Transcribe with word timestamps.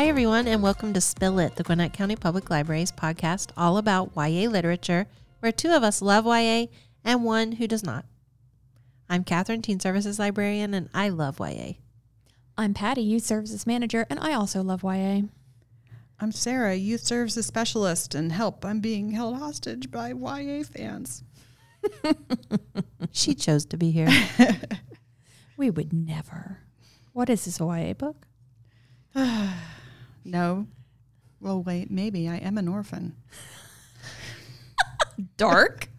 Hi, 0.00 0.08
everyone, 0.08 0.48
and 0.48 0.62
welcome 0.62 0.94
to 0.94 1.00
Spill 1.02 1.38
It, 1.40 1.56
the 1.56 1.62
Gwinnett 1.62 1.92
County 1.92 2.16
Public 2.16 2.48
Library's 2.48 2.90
podcast 2.90 3.50
all 3.54 3.76
about 3.76 4.12
YA 4.16 4.48
literature, 4.48 5.06
where 5.40 5.52
two 5.52 5.72
of 5.72 5.82
us 5.82 6.00
love 6.00 6.24
YA 6.24 6.68
and 7.04 7.22
one 7.22 7.52
who 7.52 7.68
does 7.68 7.84
not. 7.84 8.06
I'm 9.10 9.24
Catherine, 9.24 9.60
Teen 9.60 9.78
Services 9.78 10.18
Librarian, 10.18 10.72
and 10.72 10.88
I 10.94 11.10
love 11.10 11.38
YA. 11.38 11.72
I'm 12.56 12.72
Patty, 12.72 13.02
Youth 13.02 13.24
Services 13.24 13.66
Manager, 13.66 14.06
and 14.08 14.18
I 14.18 14.32
also 14.32 14.62
love 14.62 14.82
YA. 14.82 15.20
I'm 16.18 16.32
Sarah, 16.32 16.76
Youth 16.76 17.02
Services 17.02 17.44
Specialist, 17.44 18.14
and 18.14 18.32
help, 18.32 18.64
I'm 18.64 18.80
being 18.80 19.10
held 19.10 19.36
hostage 19.36 19.90
by 19.90 20.14
YA 20.14 20.62
fans. 20.62 21.24
She 23.12 23.34
chose 23.34 23.66
to 23.66 23.76
be 23.76 23.90
here. 23.90 24.08
We 25.58 25.68
would 25.68 25.92
never. 25.92 26.60
What 27.12 27.28
is 27.28 27.44
this 27.44 27.60
a 27.60 27.64
YA 27.66 27.92
book? 27.92 28.26
No. 30.24 30.66
Well, 31.40 31.62
wait, 31.62 31.90
maybe 31.90 32.28
I 32.28 32.36
am 32.36 32.58
an 32.58 32.68
orphan. 32.68 33.16
Dark. 35.36 35.88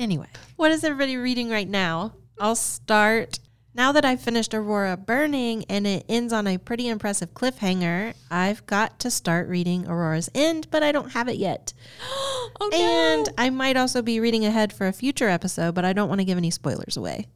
Anyway, 0.00 0.28
what 0.56 0.70
is 0.70 0.82
everybody 0.82 1.18
reading 1.18 1.50
right 1.50 1.68
now? 1.68 2.14
I'll 2.38 2.54
start. 2.54 3.38
Now 3.74 3.92
that 3.92 4.02
I've 4.02 4.22
finished 4.22 4.54
Aurora 4.54 4.96
Burning 4.96 5.66
and 5.68 5.86
it 5.86 6.06
ends 6.08 6.32
on 6.32 6.46
a 6.46 6.56
pretty 6.56 6.88
impressive 6.88 7.34
cliffhanger, 7.34 8.14
I've 8.30 8.64
got 8.64 8.98
to 9.00 9.10
start 9.10 9.46
reading 9.48 9.86
Aurora's 9.86 10.30
End, 10.34 10.68
but 10.70 10.82
I 10.82 10.90
don't 10.90 11.10
have 11.10 11.28
it 11.28 11.36
yet. 11.36 11.74
oh 12.02 12.70
And 12.72 13.28
I 13.36 13.50
might 13.50 13.76
also 13.76 14.00
be 14.00 14.20
reading 14.20 14.46
ahead 14.46 14.72
for 14.72 14.86
a 14.86 14.92
future 14.92 15.28
episode, 15.28 15.74
but 15.74 15.84
I 15.84 15.92
don't 15.92 16.08
want 16.08 16.22
to 16.22 16.24
give 16.24 16.38
any 16.38 16.50
spoilers 16.50 16.96
away. 16.96 17.26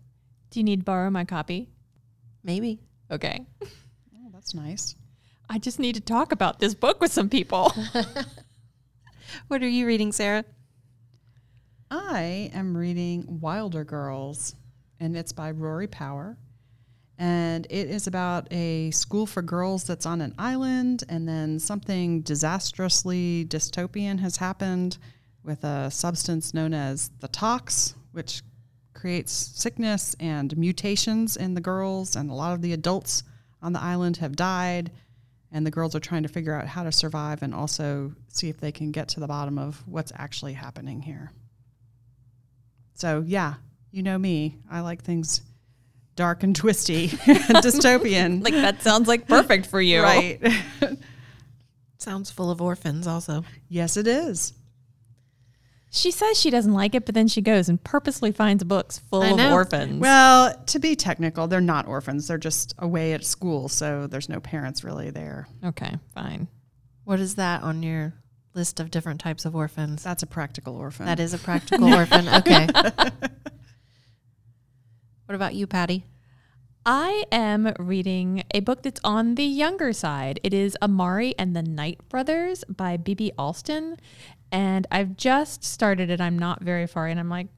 Do 0.48 0.58
you 0.58 0.64
need 0.64 0.80
to 0.80 0.84
borrow 0.84 1.10
my 1.10 1.26
copy? 1.26 1.68
Maybe. 2.42 2.80
Okay. 3.10 3.44
Oh, 4.16 4.30
that's 4.32 4.54
nice. 4.54 4.96
I 5.48 5.58
just 5.58 5.78
need 5.78 5.94
to 5.94 6.00
talk 6.00 6.32
about 6.32 6.58
this 6.58 6.74
book 6.74 7.00
with 7.00 7.12
some 7.12 7.28
people. 7.28 7.72
What 9.48 9.62
are 9.62 9.68
you 9.68 9.86
reading, 9.86 10.12
Sarah? 10.12 10.44
I 11.90 12.50
am 12.54 12.76
reading 12.76 13.40
Wilder 13.40 13.84
Girls, 13.84 14.54
and 15.00 15.16
it's 15.16 15.32
by 15.32 15.50
Rory 15.50 15.86
Power. 15.86 16.38
And 17.18 17.66
it 17.70 17.88
is 17.88 18.06
about 18.06 18.52
a 18.52 18.90
school 18.90 19.26
for 19.26 19.42
girls 19.42 19.84
that's 19.84 20.06
on 20.06 20.20
an 20.20 20.34
island, 20.38 21.04
and 21.08 21.28
then 21.28 21.58
something 21.58 22.22
disastrously 22.22 23.44
dystopian 23.44 24.18
has 24.20 24.36
happened 24.36 24.98
with 25.44 25.62
a 25.62 25.90
substance 25.90 26.54
known 26.54 26.74
as 26.74 27.10
the 27.20 27.28
tox, 27.28 27.94
which 28.12 28.42
creates 28.94 29.32
sickness 29.32 30.16
and 30.18 30.56
mutations 30.56 31.36
in 31.36 31.54
the 31.54 31.60
girls, 31.60 32.16
and 32.16 32.30
a 32.30 32.34
lot 32.34 32.54
of 32.54 32.62
the 32.62 32.72
adults 32.72 33.22
on 33.62 33.72
the 33.72 33.80
island 33.80 34.16
have 34.18 34.36
died. 34.36 34.90
And 35.54 35.64
the 35.64 35.70
girls 35.70 35.94
are 35.94 36.00
trying 36.00 36.24
to 36.24 36.28
figure 36.28 36.52
out 36.52 36.66
how 36.66 36.82
to 36.82 36.90
survive 36.90 37.40
and 37.42 37.54
also 37.54 38.12
see 38.26 38.48
if 38.48 38.58
they 38.58 38.72
can 38.72 38.90
get 38.90 39.06
to 39.10 39.20
the 39.20 39.28
bottom 39.28 39.56
of 39.56 39.82
what's 39.86 40.12
actually 40.16 40.52
happening 40.54 41.00
here. 41.00 41.30
So, 42.94 43.22
yeah, 43.24 43.54
you 43.92 44.02
know 44.02 44.18
me. 44.18 44.56
I 44.68 44.80
like 44.80 45.02
things 45.02 45.42
dark 46.16 46.42
and 46.42 46.56
twisty 46.56 47.04
and 47.26 47.38
dystopian. 47.62 48.42
like 48.44 48.54
that 48.54 48.82
sounds 48.82 49.06
like 49.06 49.28
perfect 49.28 49.66
for 49.66 49.80
you. 49.80 50.02
right. 50.02 50.40
Sounds 51.98 52.30
full 52.30 52.50
of 52.50 52.60
orphans, 52.60 53.06
also. 53.06 53.44
yes, 53.68 53.96
it 53.96 54.06
is. 54.06 54.52
She 55.94 56.10
says 56.10 56.40
she 56.40 56.50
doesn't 56.50 56.72
like 56.72 56.96
it, 56.96 57.06
but 57.06 57.14
then 57.14 57.28
she 57.28 57.40
goes 57.40 57.68
and 57.68 57.82
purposely 57.82 58.32
finds 58.32 58.64
books 58.64 58.98
full 58.98 59.22
of 59.22 59.52
orphans. 59.52 60.00
Well, 60.00 60.52
to 60.66 60.78
be 60.80 60.96
technical, 60.96 61.46
they're 61.46 61.60
not 61.60 61.86
orphans. 61.86 62.26
They're 62.26 62.36
just 62.36 62.74
away 62.80 63.12
at 63.12 63.24
school, 63.24 63.68
so 63.68 64.08
there's 64.08 64.28
no 64.28 64.40
parents 64.40 64.82
really 64.82 65.10
there. 65.10 65.46
okay, 65.64 65.94
fine. 66.12 66.48
What 67.04 67.20
is 67.20 67.36
that 67.36 67.62
on 67.62 67.84
your 67.84 68.12
list 68.54 68.80
of 68.80 68.90
different 68.90 69.20
types 69.20 69.44
of 69.44 69.54
orphans? 69.54 70.02
That's 70.02 70.24
a 70.24 70.26
practical 70.26 70.74
orphan. 70.74 71.06
That 71.06 71.20
is 71.20 71.32
a 71.32 71.38
practical 71.44 71.94
orphan. 71.94 72.28
Okay. 72.28 72.66
what 75.26 75.34
about 75.36 75.54
you, 75.54 75.68
Patty? 75.68 76.06
I 76.86 77.24
am 77.32 77.72
reading 77.78 78.42
a 78.52 78.60
book 78.60 78.82
that's 78.82 79.00
on 79.02 79.36
the 79.36 79.44
younger 79.44 79.94
side. 79.94 80.38
It 80.42 80.52
is 80.52 80.76
Amari 80.82 81.34
and 81.38 81.56
the 81.56 81.62
Night 81.62 81.98
Brothers 82.10 82.62
by 82.68 82.98
B. 82.98 83.14
B. 83.14 83.32
Alston. 83.38 83.96
And 84.52 84.86
I've 84.90 85.16
just 85.16 85.64
started 85.64 86.10
it. 86.10 86.20
I'm 86.20 86.38
not 86.38 86.62
very 86.62 86.86
far 86.86 87.08
in. 87.08 87.18
I'm 87.18 87.28
like 87.28 87.48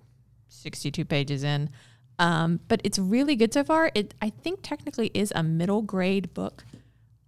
62 0.48 1.04
pages 1.04 1.44
in. 1.44 1.70
Um, 2.18 2.60
but 2.68 2.80
it's 2.82 2.98
really 2.98 3.36
good 3.36 3.52
so 3.52 3.62
far. 3.62 3.90
It 3.94 4.14
I 4.22 4.30
think 4.30 4.60
technically 4.62 5.10
is 5.12 5.32
a 5.34 5.42
middle 5.42 5.82
grade 5.82 6.32
book, 6.32 6.64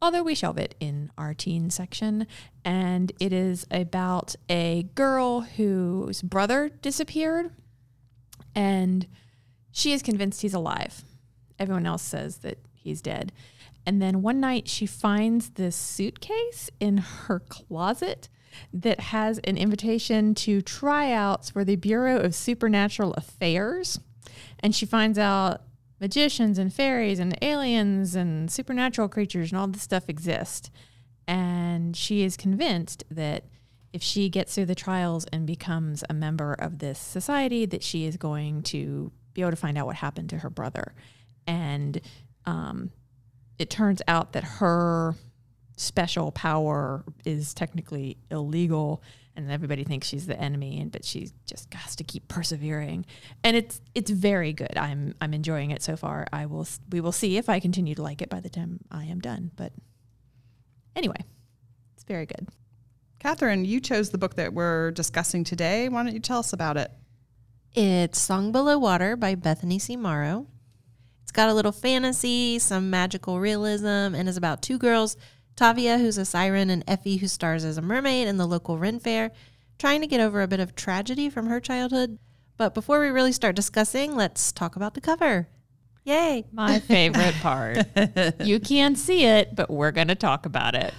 although 0.01 0.23
we 0.23 0.35
shelve 0.35 0.57
it 0.57 0.75
in 0.81 1.11
our 1.19 1.35
teen 1.35 1.69
section. 1.69 2.27
And 2.65 3.13
it 3.21 3.33
is 3.33 3.67
about 3.71 4.35
a 4.49 4.85
girl 4.95 5.43
whose 5.43 6.23
brother 6.23 6.71
disappeared 6.81 7.51
and 8.55 9.07
she 9.71 9.93
is 9.93 10.03
convinced 10.03 10.43
he's 10.43 10.55
alive. 10.55 11.05
Everyone 11.59 11.87
else 11.87 12.03
says 12.03 12.39
that 12.39 12.59
he's 12.75 13.01
dead. 13.01 13.33
And 13.87 14.03
then 14.03 14.23
one 14.23 14.41
night 14.41 14.69
she 14.69 14.87
finds 14.87 15.51
this 15.51 15.77
suitcase 15.77 16.69
in 16.81 16.99
her 16.99 17.39
closet 17.41 18.29
that 18.73 19.01
has 19.01 19.39
an 19.41 19.57
invitation 19.57 20.35
to 20.35 20.63
tryouts 20.63 21.51
for 21.51 21.65
the 21.65 21.77
Bureau 21.77 22.19
of 22.19 22.35
Supernatural 22.35 23.15
Affairs. 23.15 24.01
And 24.61 24.75
she 24.75 24.87
finds 24.87 25.19
out 25.19 25.63
magicians 26.01 26.59
and 26.59 26.73
fairies 26.73 27.19
and 27.19 27.37
aliens 27.43 28.15
and 28.15 28.51
supernatural 28.51 29.09
creatures 29.09 29.51
and 29.51 29.61
all 29.61 29.69
this 29.69 29.83
stuff 29.83 30.09
exist. 30.09 30.71
And 31.27 31.97
she 31.97 32.23
is 32.23 32.37
convinced 32.37 33.05
that 33.11 33.45
if 33.93 34.03
she 34.03 34.29
gets 34.29 34.55
through 34.55 34.67
the 34.67 34.75
trials 34.75 35.25
and 35.33 35.47
becomes 35.47 36.05
a 36.09 36.15
member 36.15 36.53
of 36.53 36.79
this 36.79 36.99
society, 36.99 37.67
that 37.67 37.83
she 37.83 38.05
is 38.05 38.17
going 38.17 38.63
to 38.63 39.11
be 39.35 39.41
able 39.41 39.51
to 39.51 39.57
find 39.57 39.79
out 39.79 39.87
what 39.87 39.97
happened 39.97 40.31
to 40.31 40.39
her 40.39 40.51
brother. 40.51 40.95
And 41.47 42.01
um, 42.45 42.91
it 43.59 43.71
turns 43.71 44.03
out 44.07 44.33
that 44.33 44.45
her 44.45 45.15
special 45.79 46.33
power 46.33 47.05
is 47.25 47.55
technically 47.55 48.19
illegal 48.31 49.03
and 49.37 49.51
everybody 49.51 49.85
thinks 49.85 50.09
she's 50.09 50.27
the 50.27 50.39
enemy 50.39 50.81
and 50.81 50.91
but 50.91 51.05
she 51.05 51.31
just 51.47 51.73
has 51.73 51.95
to 51.95 52.03
keep 52.03 52.27
persevering 52.27 53.07
and 53.45 53.57
it's 53.57 53.81
it's 53.95 54.11
very 54.11 54.53
good 54.53 54.77
i'm 54.77 55.15
i'm 55.21 55.33
enjoying 55.33 55.71
it 55.71 55.81
so 55.83 55.97
far 55.97 56.27
i 56.33 56.47
will 56.47 56.67
we 56.91 57.01
will 57.01 57.13
see 57.13 57.37
if 57.37 57.49
i 57.49 57.61
continue 57.61 57.95
to 57.95 58.03
like 58.03 58.21
it 58.21 58.29
by 58.29 58.41
the 58.41 58.49
time 58.49 58.81
i 58.91 59.05
am 59.05 59.21
done 59.21 59.53
but 59.55 59.73
anyway 60.97 61.25
it's 61.95 62.05
very 62.05 62.27
good 62.27 62.49
Catherine, 63.19 63.65
you 63.65 63.81
chose 63.81 64.11
the 64.11 64.19
book 64.19 64.37
that 64.37 64.55
we're 64.55 64.93
discussing 64.93 65.43
today. 65.43 65.89
Why 65.89 66.05
don't 66.05 66.13
you 66.13 66.21
tell 66.21 66.39
us 66.39 66.53
about 66.53 66.77
it? 66.77 66.93
It's 67.75 68.21
Song 68.21 68.53
Below 68.53 68.79
Water 68.79 69.17
by 69.17 69.35
Bethany 69.35 69.81
C. 69.81 69.97
Morrow. 69.97 70.47
It's 71.23 71.33
got 71.33 71.49
a 71.49 71.55
little 71.55 71.73
fantasy, 71.73 72.61
some 72.61 72.91
magical 72.91 73.41
realism, 73.41 74.15
and 74.15 74.29
is 74.29 74.37
about 74.37 74.63
two 74.63 74.79
girls, 74.79 75.17
Tavia, 75.59 75.99
who's 75.99 76.19
a 76.19 76.25
siren, 76.25 76.71
and 76.71 76.85
Effie, 76.87 77.17
who 77.17 77.27
stars 77.27 77.65
as 77.65 77.77
a 77.77 77.83
mermaid 77.83 78.29
in 78.29 78.37
the 78.37 78.47
local 78.47 78.79
Ren 78.79 79.01
Fair, 79.01 79.33
trying 79.77 80.01
to 80.03 80.07
get 80.07 80.21
over 80.21 80.41
a 80.41 80.47
bit 80.47 80.61
of 80.61 80.77
tragedy 80.77 81.29
from 81.29 81.49
her 81.49 81.59
childhood. 81.59 82.21
But 82.57 82.75
before 82.75 83.01
we 83.01 83.09
really 83.09 83.33
start 83.33 83.57
discussing, 83.57 84.15
let's 84.15 84.53
talk 84.53 84.77
about 84.77 84.95
the 84.95 85.01
cover. 85.01 85.49
Yay! 86.05 86.45
my 86.53 86.79
favorite 86.79 87.35
part 87.43 87.79
you 88.41 88.61
can't 88.61 88.97
see 88.97 89.25
it 89.25 89.55
but 89.57 89.69
we're 89.69 89.91
going 89.91 90.09
to 90.09 90.15
talk 90.15 90.47
about 90.47 90.77
it 90.77 90.95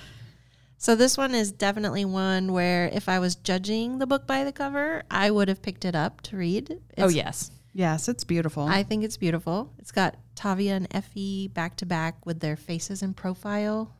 So 0.78 0.94
this 0.94 1.18
one 1.18 1.34
is 1.34 1.54
definitely 1.54 2.04
one 2.04 2.52
where 2.52 2.90
if 2.92 3.08
I 3.08 3.20
was 3.20 3.36
judging 3.36 4.00
the 4.00 4.06
book 4.06 4.28
by 4.28 4.44
the 4.44 4.52
cover, 4.52 5.04
I 5.10 5.32
would 5.32 5.48
have 5.48 5.62
picked 5.62 5.86
it 5.86 5.96
up 5.96 6.20
to 6.24 6.38
read. 6.38 6.80
oh 6.98 7.08
yes 7.08 7.50
Yes, 7.74 8.10
it's 8.10 8.24
beautiful. 8.26 8.64
I 8.64 8.84
think 8.84 9.04
it's 9.04 9.16
beautiful. 9.16 9.72
It's 9.78 9.92
got 9.92 10.18
Tavia 10.36 10.76
and 10.76 10.88
Effie 10.92 11.48
back 11.48 11.78
to 11.78 11.86
back 11.86 12.26
with 12.26 12.40
their 12.40 12.58
faces 12.58 13.02
in 13.02 13.14
profile. 13.14 13.96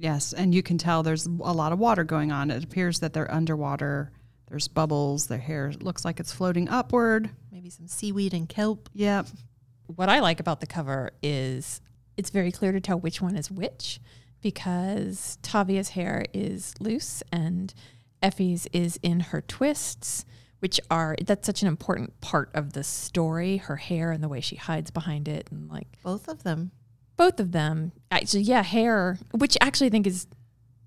Yes, 0.00 0.32
and 0.32 0.54
you 0.54 0.62
can 0.62 0.78
tell 0.78 1.02
there's 1.02 1.26
a 1.26 1.52
lot 1.52 1.72
of 1.72 1.78
water 1.78 2.04
going 2.04 2.32
on. 2.32 2.50
It 2.50 2.64
appears 2.64 3.00
that 3.00 3.12
they're 3.12 3.32
underwater. 3.32 4.10
There's 4.48 4.66
bubbles. 4.66 5.26
Their 5.28 5.38
hair 5.38 5.72
looks 5.80 6.04
like 6.04 6.18
it's 6.18 6.32
floating 6.32 6.68
upward. 6.68 7.30
Maybe 7.52 7.70
some 7.70 7.86
seaweed 7.86 8.34
and 8.34 8.48
kelp. 8.48 8.88
Yep. 8.94 9.28
what 9.86 10.08
I 10.08 10.20
like 10.20 10.40
about 10.40 10.60
the 10.60 10.66
cover 10.66 11.12
is 11.22 11.80
it's 12.16 12.30
very 12.30 12.50
clear 12.52 12.72
to 12.72 12.80
tell 12.80 12.98
which 12.98 13.20
one 13.20 13.36
is 13.36 13.50
which 13.50 14.00
because 14.40 15.38
Tavia's 15.42 15.90
hair 15.90 16.24
is 16.32 16.74
loose 16.80 17.22
and 17.32 17.72
Effie's 18.22 18.66
is 18.72 18.98
in 19.02 19.20
her 19.20 19.40
twists, 19.40 20.24
which 20.60 20.80
are 20.90 21.16
that's 21.24 21.46
such 21.46 21.62
an 21.62 21.68
important 21.68 22.20
part 22.20 22.50
of 22.54 22.72
the 22.72 22.84
story, 22.84 23.58
her 23.58 23.76
hair 23.76 24.12
and 24.12 24.22
the 24.22 24.28
way 24.28 24.40
she 24.40 24.56
hides 24.56 24.90
behind 24.90 25.28
it 25.28 25.48
and 25.50 25.70
like 25.70 25.98
Both 26.02 26.28
of 26.28 26.42
them. 26.42 26.72
Both 27.20 27.38
of 27.38 27.52
them. 27.52 27.92
Actually, 28.10 28.44
yeah, 28.44 28.62
hair, 28.62 29.18
which 29.32 29.58
actually 29.60 29.88
I 29.88 29.90
think 29.90 30.06
is 30.06 30.26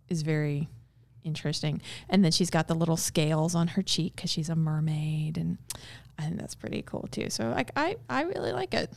is 0.10 0.24
very 0.24 0.68
interesting. 1.24 1.80
And 2.10 2.26
then 2.26 2.32
she's 2.32 2.50
got 2.50 2.68
the 2.68 2.74
little 2.74 2.98
scales 2.98 3.54
on 3.54 3.68
her 3.68 3.84
cheek 3.84 4.16
because 4.16 4.32
she's 4.32 4.50
a 4.50 4.56
mermaid, 4.56 5.38
and 5.38 5.60
I 6.18 6.24
think 6.24 6.40
that's 6.40 6.56
pretty 6.56 6.82
cool 6.82 7.08
too. 7.12 7.30
So 7.30 7.52
like, 7.52 7.70
I 7.76 7.98
I 8.10 8.24
really 8.24 8.52
like 8.52 8.74
it. 8.74 8.92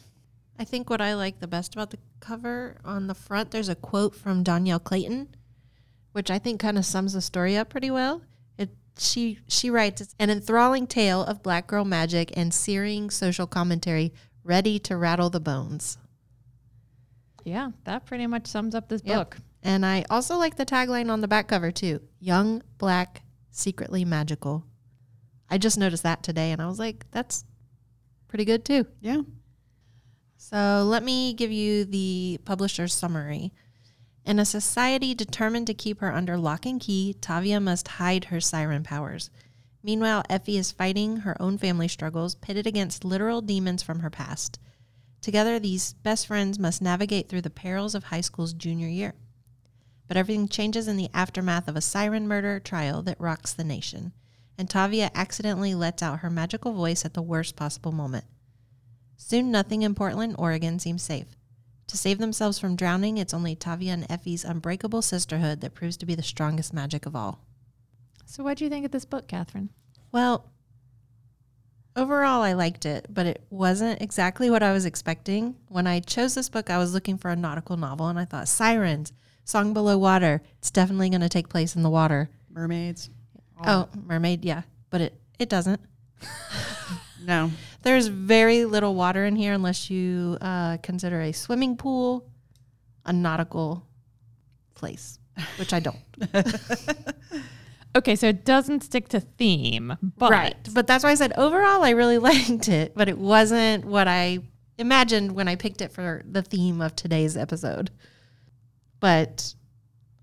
I 0.59 0.65
think 0.65 0.89
what 0.89 1.03
I 1.03 1.13
like 1.13 1.39
the 1.39 1.47
best 1.47 1.75
about 1.75 1.91
the 1.91 1.99
cover 2.21 2.79
on 2.87 3.07
the 3.07 3.15
front, 3.15 3.51
there's 3.51 3.69
a 3.69 3.75
quote 3.75 4.15
from 4.15 4.43
Dhonielle 4.43 4.83
Clayton, 4.83 5.29
which 6.13 6.31
I 6.31 6.39
think 6.39 6.59
kind 6.59 6.79
of 6.79 6.87
sums 6.87 7.13
the 7.13 7.21
story 7.21 7.55
up 7.55 7.69
pretty 7.69 7.91
well. 7.91 8.23
It 8.57 8.71
she 8.97 9.41
she 9.47 9.69
writes 9.69 10.01
it's 10.01 10.15
an 10.19 10.31
enthralling 10.31 10.87
tale 10.87 11.23
of 11.23 11.43
black 11.43 11.67
girl 11.67 11.85
magic 11.85 12.33
and 12.35 12.55
searing 12.55 13.11
social 13.11 13.47
commentary 13.47 14.15
ready 14.43 14.79
to 14.79 14.97
rattle 14.97 15.29
the 15.29 15.39
bones. 15.39 15.99
Yeah, 17.47 17.71
that 17.85 18.07
pretty 18.07 18.27
much 18.27 18.47
sums 18.49 18.75
up 18.75 18.89
this 18.89 19.03
Yep. 19.05 19.17
book. 19.17 19.37
And 19.63 19.87
I 19.87 20.05
also 20.11 20.37
like 20.37 20.57
the 20.57 20.67
tagline 20.67 21.11
on 21.11 21.21
the 21.21 21.29
back 21.29 21.47
cover 21.49 21.71
too. 21.71 22.01
Young, 22.19 22.63
black, 22.79 23.23
secretly 23.51 24.05
magical. 24.05 24.65
I 25.49 25.59
just 25.59 25.79
noticed 25.79 26.03
that 26.03 26.23
today 26.25 26.51
and 26.51 26.61
I 26.61 26.67
was 26.67 26.79
like, 26.81 27.07
that's 27.13 27.45
pretty 28.27 28.45
good 28.45 28.65
too. 28.65 28.87
Yeah. 29.01 29.23
So 30.37 30.85
let 30.89 31.03
me 31.05 31.35
give 31.35 31.53
you 31.53 31.85
the 31.85 32.39
publisher's 32.45 32.93
summary. 32.95 33.53
In 34.25 34.41
a 34.41 34.45
society 34.45 35.15
determined 35.15 35.69
to 35.69 35.75
keep 35.75 36.01
her 36.01 36.13
under 36.13 36.37
lock 36.37 36.67
and 36.67 36.81
key, 36.81 37.15
Tavia 37.21 37.61
must 37.61 37.87
hide 37.87 38.27
her 38.27 38.41
siren 38.41 38.83
powers. 38.83 39.31
Meanwhile, 39.85 40.25
Effie 40.29 40.57
is 40.59 40.73
fighting 40.73 41.19
her 41.19 41.41
own 41.41 41.59
family 41.59 41.87
struggles, 41.87 42.35
pitted 42.35 42.67
against 42.67 43.05
literal 43.05 43.41
demons 43.41 43.85
from 43.85 44.01
her 44.01 44.11
past. 44.11 44.59
Together, 45.21 45.59
these 45.59 45.95
best 45.95 46.27
friends 46.27 46.59
must 46.59 46.83
navigate 46.83 47.29
through 47.29 47.43
the 47.43 47.51
perils 47.51 47.95
of 47.95 48.05
high 48.05 48.21
school's 48.21 48.53
junior 48.53 48.89
year. 48.89 49.15
But 50.09 50.17
everything 50.17 50.49
changes 50.49 50.87
in 50.87 50.97
the 50.97 51.11
aftermath 51.13 51.67
of 51.69 51.77
a 51.77 51.81
siren 51.81 52.29
murder 52.29 52.61
trial 52.61 53.03
that 53.03 53.21
rocks 53.21 53.53
the 53.53 53.65
nation, 53.65 54.13
and 54.57 54.71
Tavia 54.71 55.11
accidentally 55.15 55.75
lets 55.75 56.03
out 56.03 56.21
her 56.21 56.31
magical 56.31 56.73
voice 56.73 57.05
at 57.05 57.15
the 57.15 57.23
worst 57.23 57.57
possible 57.57 57.93
moment. 57.93 58.25
Soon, 59.17 59.51
nothing 59.51 59.83
in 59.83 59.95
Portland, 59.95 60.37
Oregon 60.39 60.79
seems 60.79 61.03
safe. 61.03 61.37
To 61.89 61.97
save 61.97 62.19
themselves 62.19 62.59
from 62.59 62.77
drowning, 62.77 63.19
it's 63.19 63.35
only 63.35 63.55
Tavia 63.55 63.93
and 63.93 64.07
Effie's 64.11 64.45
unbreakable 64.45 65.03
sisterhood 65.03 65.61
that 65.61 65.75
proves 65.75 65.97
to 65.99 66.07
be 66.07 66.15
the 66.15 66.23
strongest 66.23 66.73
magic 66.73 67.07
of 67.07 67.15
all. 67.15 67.41
So, 68.25 68.43
what 68.43 68.59
do 68.59 68.65
you 68.65 68.71
think 68.71 68.85
of 68.85 68.91
this 68.91 69.05
book, 69.05 69.29
Catherine? 69.29 69.71
Well, 70.11 70.51
overall, 71.97 72.43
I 72.43 72.53
liked 72.53 72.87
it, 72.87 73.07
but 73.09 73.27
it 73.27 73.45
wasn't 73.51 74.01
exactly 74.03 74.51
what 74.51 74.63
I 74.63 74.73
was 74.73 74.85
expecting. 74.85 75.57
When 75.69 75.87
I 75.87 76.01
chose 76.01 76.35
this 76.35 76.49
book, 76.49 76.71
I 76.71 76.79
was 76.79 76.95
looking 76.95 77.19
for 77.19 77.31
a 77.31 77.37
nautical 77.37 77.77
novel, 77.77 78.09
and 78.09 78.19
I 78.19 78.25
thought, 78.25 78.49
Sirens, 78.49 79.13
Song 79.45 79.73
Below 79.73 79.99
Water. 79.99 80.43
It's 80.59 80.71
definitely 80.71 81.11
going 81.11 81.21
to 81.23 81.29
take 81.29 81.49
place 81.49 81.75
in 81.75 81.83
the 81.83 81.91
water. 81.91 82.31
Mermaids. 82.51 83.11
Oh, 83.67 83.89
mermaid, 84.05 84.45
yeah, 84.45 84.63
but 84.91 85.01
it, 85.01 85.15
it 85.39 85.49
doesn't. 85.49 85.81
No. 87.27 87.51
There's 87.83 88.07
very 88.07 88.65
little 88.67 88.95
water 88.95 89.25
in 89.25 89.35
here 89.35 89.53
unless 89.53 89.91
you 89.91 90.39
uh, 90.41 90.77
consider 90.79 91.21
a 91.21 91.33
swimming 91.33 91.77
pool 91.77 92.25
a 93.05 93.13
nautical 93.13 93.87
place, 94.75 95.19
which 95.59 95.73
I 95.73 95.81
don't. 95.81 95.97
Okay, 97.97 98.15
so 98.15 98.27
it 98.27 98.45
doesn't 98.45 98.85
stick 98.85 99.09
to 99.09 99.21
theme, 99.21 99.97
but 100.19 100.31
right. 100.31 100.69
But 100.75 100.87
that's 100.87 101.03
why 101.03 101.13
I 101.13 101.15
said 101.15 101.33
overall 101.39 101.83
I 101.83 101.91
really 101.91 102.19
liked 102.31 102.69
it, 102.69 102.93
but 102.95 103.09
it 103.09 103.17
wasn't 103.17 103.87
what 103.87 104.07
I 104.07 104.41
imagined 104.77 105.33
when 105.33 105.49
I 105.49 105.57
picked 105.57 105.81
it 105.81 105.91
for 105.91 106.23
the 106.31 106.43
theme 106.43 106.83
of 106.83 106.95
today's 106.95 107.39
episode. 107.39 107.91
But 109.01 109.55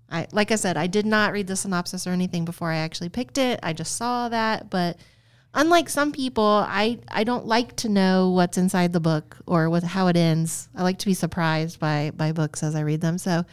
I 0.08 0.28
like 0.30 0.52
I 0.52 0.54
said, 0.54 0.76
I 0.76 0.86
did 0.86 1.04
not 1.04 1.32
read 1.32 1.48
the 1.48 1.56
synopsis 1.56 2.06
or 2.06 2.10
anything 2.10 2.44
before 2.44 2.70
I 2.70 2.76
actually 2.76 3.08
picked 3.08 3.38
it. 3.38 3.58
I 3.60 3.72
just 3.72 3.96
saw 3.96 4.28
that, 4.28 4.70
but 4.70 4.96
unlike 5.52 5.88
some 5.88 6.12
people, 6.12 6.64
I 6.68 7.00
I 7.08 7.24
don't 7.24 7.46
like 7.46 7.74
to 7.76 7.88
know 7.88 8.30
what's 8.30 8.56
inside 8.56 8.92
the 8.92 9.00
book 9.00 9.36
or 9.46 9.68
with 9.68 9.82
how 9.82 10.06
it 10.06 10.16
ends. 10.16 10.68
I 10.76 10.84
like 10.84 11.00
to 11.00 11.06
be 11.06 11.14
surprised 11.14 11.80
by 11.80 12.12
by 12.14 12.30
books 12.30 12.62
as 12.62 12.76
I 12.76 12.82
read 12.82 13.00
them. 13.00 13.18
So 13.18 13.44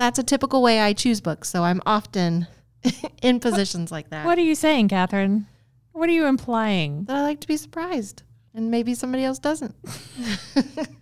that's 0.00 0.18
a 0.18 0.24
typical 0.24 0.62
way 0.62 0.80
I 0.80 0.94
choose 0.94 1.20
books. 1.20 1.48
So 1.48 1.62
I'm 1.62 1.80
often 1.86 2.48
in 3.22 3.40
positions 3.40 3.90
like 3.90 4.10
that. 4.10 4.24
what 4.24 4.38
are 4.38 4.42
you 4.42 4.54
saying, 4.54 4.88
Catherine? 4.88 5.46
What 5.92 6.08
are 6.08 6.12
you 6.12 6.26
implying? 6.26 7.04
that 7.04 7.16
I 7.16 7.22
like 7.22 7.40
to 7.40 7.48
be 7.48 7.56
surprised, 7.56 8.22
and 8.54 8.70
maybe 8.70 8.94
somebody 8.94 9.24
else 9.24 9.38
doesn't. 9.38 9.74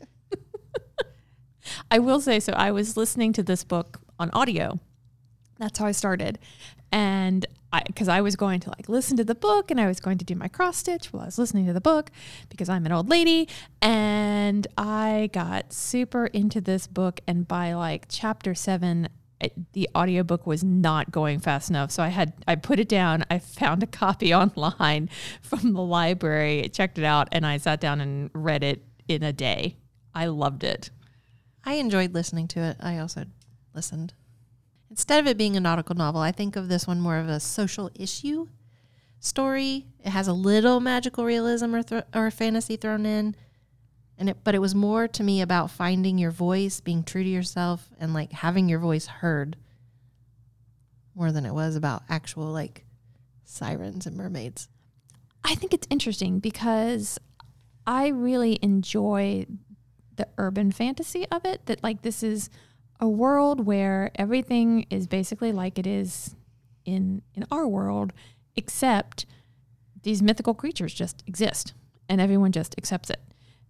I 1.90 1.98
will 1.98 2.20
say 2.20 2.40
so. 2.40 2.52
I 2.52 2.70
was 2.70 2.96
listening 2.96 3.32
to 3.34 3.42
this 3.42 3.64
book 3.64 4.00
on 4.18 4.30
audio. 4.32 4.78
That's 5.58 5.78
how 5.78 5.86
I 5.86 5.92
started. 5.92 6.38
And 6.92 7.46
I, 7.72 7.82
because 7.86 8.08
I 8.08 8.20
was 8.20 8.36
going 8.36 8.60
to 8.60 8.70
like 8.70 8.88
listen 8.88 9.16
to 9.16 9.24
the 9.24 9.34
book 9.34 9.70
and 9.70 9.80
I 9.80 9.86
was 9.86 10.00
going 10.00 10.18
to 10.18 10.24
do 10.24 10.34
my 10.34 10.48
cross 10.48 10.78
stitch 10.78 11.12
while 11.12 11.22
I 11.22 11.26
was 11.26 11.38
listening 11.38 11.66
to 11.66 11.72
the 11.72 11.80
book 11.80 12.10
because 12.48 12.68
I'm 12.68 12.86
an 12.86 12.92
old 12.92 13.08
lady. 13.08 13.48
And 13.82 14.66
I 14.78 15.30
got 15.32 15.72
super 15.72 16.26
into 16.26 16.60
this 16.60 16.86
book. 16.86 17.20
And 17.26 17.46
by 17.46 17.74
like 17.74 18.06
chapter 18.08 18.54
seven, 18.54 19.08
the 19.72 19.88
audiobook 19.94 20.46
was 20.46 20.64
not 20.64 21.10
going 21.10 21.40
fast 21.40 21.70
enough. 21.70 21.90
So 21.90 22.02
I 22.02 22.08
had, 22.08 22.32
I 22.48 22.54
put 22.54 22.78
it 22.78 22.88
down. 22.88 23.24
I 23.30 23.38
found 23.38 23.82
a 23.82 23.86
copy 23.86 24.34
online 24.34 25.10
from 25.42 25.72
the 25.72 25.82
library, 25.82 26.68
checked 26.72 26.98
it 26.98 27.04
out, 27.04 27.28
and 27.32 27.46
I 27.46 27.58
sat 27.58 27.80
down 27.80 28.00
and 28.00 28.30
read 28.32 28.64
it 28.64 28.84
in 29.08 29.22
a 29.22 29.32
day. 29.32 29.76
I 30.14 30.26
loved 30.26 30.64
it. 30.64 30.90
I 31.64 31.74
enjoyed 31.74 32.14
listening 32.14 32.48
to 32.48 32.60
it. 32.60 32.76
I 32.80 32.98
also 32.98 33.26
listened. 33.74 34.14
Instead 34.88 35.20
of 35.20 35.26
it 35.26 35.36
being 35.36 35.56
a 35.56 35.60
nautical 35.60 35.96
novel, 35.96 36.20
I 36.20 36.32
think 36.32 36.56
of 36.56 36.68
this 36.68 36.86
one 36.86 37.00
more 37.00 37.18
of 37.18 37.28
a 37.28 37.40
social 37.40 37.90
issue 37.94 38.46
story. 39.18 39.86
It 40.04 40.10
has 40.10 40.28
a 40.28 40.32
little 40.32 40.80
magical 40.80 41.24
realism 41.24 41.74
or, 41.74 41.82
th- 41.82 42.04
or 42.14 42.30
fantasy 42.30 42.76
thrown 42.76 43.04
in, 43.04 43.34
and 44.18 44.30
it, 44.30 44.38
but 44.44 44.54
it 44.54 44.60
was 44.60 44.74
more 44.74 45.06
to 45.08 45.22
me 45.22 45.40
about 45.40 45.70
finding 45.70 46.18
your 46.18 46.30
voice, 46.30 46.80
being 46.80 47.04
true 47.04 47.22
to 47.22 47.28
yourself, 47.28 47.88
and 47.98 48.14
like 48.14 48.32
having 48.32 48.68
your 48.68 48.78
voice 48.78 49.06
heard, 49.06 49.56
more 51.14 51.32
than 51.32 51.46
it 51.46 51.54
was 51.54 51.76
about 51.76 52.02
actual 52.08 52.46
like 52.46 52.84
sirens 53.44 54.06
and 54.06 54.16
mermaids. 54.16 54.68
I 55.44 55.54
think 55.54 55.72
it's 55.72 55.86
interesting 55.90 56.40
because 56.40 57.18
I 57.86 58.08
really 58.08 58.58
enjoy 58.62 59.46
the 60.16 60.28
urban 60.38 60.72
fantasy 60.72 61.26
of 61.30 61.44
it. 61.44 61.66
That 61.66 61.82
like 61.82 62.02
this 62.02 62.22
is 62.22 62.50
a 62.98 63.08
world 63.08 63.66
where 63.66 64.10
everything 64.16 64.86
is 64.90 65.06
basically 65.06 65.52
like 65.52 65.78
it 65.78 65.86
is 65.86 66.34
in 66.84 67.22
in 67.34 67.44
our 67.50 67.66
world, 67.68 68.12
except 68.56 69.26
these 70.02 70.22
mythical 70.22 70.54
creatures 70.54 70.94
just 70.94 71.22
exist 71.26 71.74
and 72.08 72.20
everyone 72.20 72.52
just 72.52 72.74
accepts 72.78 73.10
it. 73.10 73.20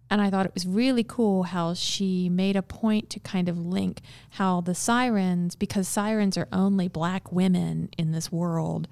And 0.09 0.21
I 0.21 0.29
thought 0.29 0.45
it 0.45 0.53
was 0.53 0.65
really 0.65 1.03
cool 1.03 1.43
how 1.43 1.73
she 1.73 2.29
made 2.29 2.55
a 2.55 2.61
point 2.61 3.09
to 3.11 3.19
kind 3.19 3.49
of 3.49 3.57
link 3.57 4.01
how 4.31 4.61
the 4.61 4.75
sirens, 4.75 5.55
because 5.55 5.87
sirens 5.87 6.37
are 6.37 6.47
only 6.53 6.87
black 6.87 7.31
women 7.31 7.89
in 7.97 8.11
this 8.11 8.31
world, 8.31 8.87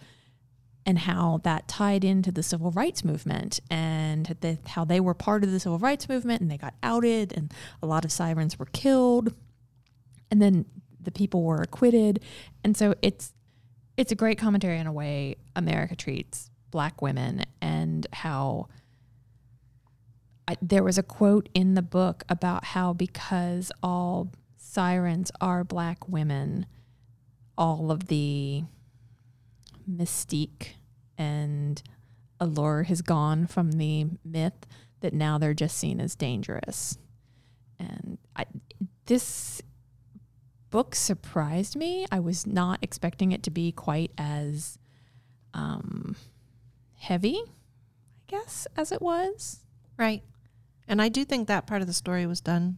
and 0.86 1.00
how 1.00 1.40
that 1.44 1.68
tied 1.68 2.04
into 2.04 2.32
the 2.32 2.44
civil 2.44 2.70
rights 2.72 3.04
movement 3.04 3.60
and 3.72 4.36
the, 4.42 4.60
how 4.68 4.86
they 4.86 5.00
were 5.00 5.16
part 5.16 5.44
of 5.44 5.52
the 5.52 5.60
civil 5.60 5.80
rights 5.80 6.08
movement 6.08 6.42
and 6.42 6.52
they 6.52 6.58
got 6.58 6.76
outed 6.84 7.34
and 7.36 7.52
a 7.82 7.88
lot 7.88 8.06
of 8.06 8.12
sirens 8.12 8.60
were 8.60 8.68
killed. 8.68 9.34
And 10.30 10.42
then 10.42 10.66
the 11.02 11.12
people 11.12 11.44
were 11.44 11.62
acquitted. 11.62 12.20
And 12.64 12.78
so 12.78 12.94
it's 13.02 13.34
it's 13.98 14.12
a 14.12 14.16
great 14.16 14.38
commentary 14.38 14.78
in 14.78 14.88
a 14.88 14.92
way 14.92 15.38
america 15.56 15.96
treats 15.96 16.50
black 16.72 17.02
women 17.02 17.42
and 17.62 18.06
how 18.12 18.68
I, 20.48 20.58
there 20.62 20.84
was 20.84 20.98
a 20.98 21.04
quote 21.04 21.50
in 21.54 21.74
the 21.74 21.82
book 21.82 22.24
about 22.30 22.66
how 22.66 22.94
because 22.94 23.72
all 23.82 24.32
sirens 24.58 25.32
are 25.42 25.64
black 25.64 26.08
women 26.08 26.66
all 27.58 27.92
of 27.92 28.08
the 28.08 28.64
mystique 29.90 30.74
and 31.18 31.82
allure 32.40 32.84
has 32.84 33.02
gone 33.02 33.48
from 33.48 33.74
the 33.74 34.06
myth 34.24 34.68
that 35.02 35.14
now 35.14 35.38
they're 35.38 35.54
just 35.54 35.78
seen 35.78 36.00
as 36.00 36.16
dangerous. 36.16 36.98
And 37.80 38.18
I, 38.36 38.46
this 39.06 39.62
book 40.70 40.96
surprised 40.96 41.76
me. 41.76 42.06
I 42.12 42.20
was 42.20 42.46
not 42.46 42.80
expecting 42.82 43.32
it 43.32 43.44
to 43.44 43.52
be 43.52 43.72
quite 43.72 44.12
as 44.18 44.78
um, 45.54 46.16
heavy, 46.96 47.40
I 47.46 47.52
guess, 48.28 48.68
as 48.76 48.92
it 48.92 49.02
was. 49.02 49.62
Right. 49.98 50.24
And 50.88 51.02
I 51.02 51.10
do 51.10 51.26
think 51.26 51.48
that 51.48 51.68
part 51.68 51.82
of 51.82 51.88
the 51.88 51.94
story 51.94 52.26
was 52.26 52.42
done 52.42 52.78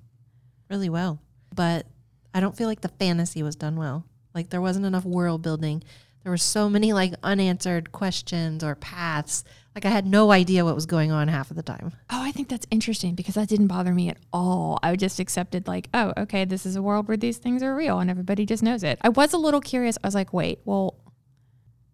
really 0.70 0.90
well. 0.90 1.22
But 1.54 1.88
I 2.34 2.40
don't 2.40 2.56
feel 2.56 2.68
like 2.68 2.82
the 2.82 2.90
fantasy 2.90 3.44
was 3.44 3.56
done 3.56 3.76
well. 3.76 4.06
Like 4.34 4.50
there 4.50 4.62
wasn't 4.62 4.86
enough 4.86 5.06
world 5.06 5.42
building. 5.42 5.84
There 6.24 6.32
were 6.32 6.38
so 6.38 6.70
many 6.70 6.94
like 6.94 7.14
unanswered 7.24 7.92
questions 7.92 8.64
or 8.64 8.76
paths. 8.76 9.44
Like 9.74 9.86
I 9.86 9.90
had 9.90 10.06
no 10.06 10.32
idea 10.32 10.66
what 10.66 10.76
was 10.76 10.86
going 10.86 11.12
on 11.12 11.28
half 11.28 11.50
of 11.50 11.56
the 11.56 11.64
time. 11.64 11.94
Oh, 12.10 12.22
I 12.22 12.32
think 12.32 12.50
that's 12.50 12.68
interesting 12.70 13.16
because 13.16 13.36
that 13.36 13.48
didn't 13.48 13.68
bother 13.68 13.94
me 13.94 14.10
at 14.10 14.18
all. 14.34 14.78
I 14.84 14.96
just 14.96 15.20
accepted 15.20 15.68
like, 15.68 15.90
oh, 15.94 16.14
okay, 16.18 16.46
this 16.46 16.66
is 16.66 16.76
a 16.76 16.82
world 16.82 17.08
where 17.08 17.18
these 17.18 17.38
things 17.38 17.64
are 17.64 17.76
real 17.76 18.00
and 18.00 18.10
everybody 18.10 18.46
just 18.46 18.64
knows 18.64 18.84
it. 18.84 19.00
I 19.02 19.10
was 19.10 19.34
a 19.34 19.38
little 19.38 19.62
curious. 19.62 19.98
I 20.04 20.08
was 20.08 20.16
like, 20.16 20.34
wait, 20.34 20.60
well, 20.66 21.00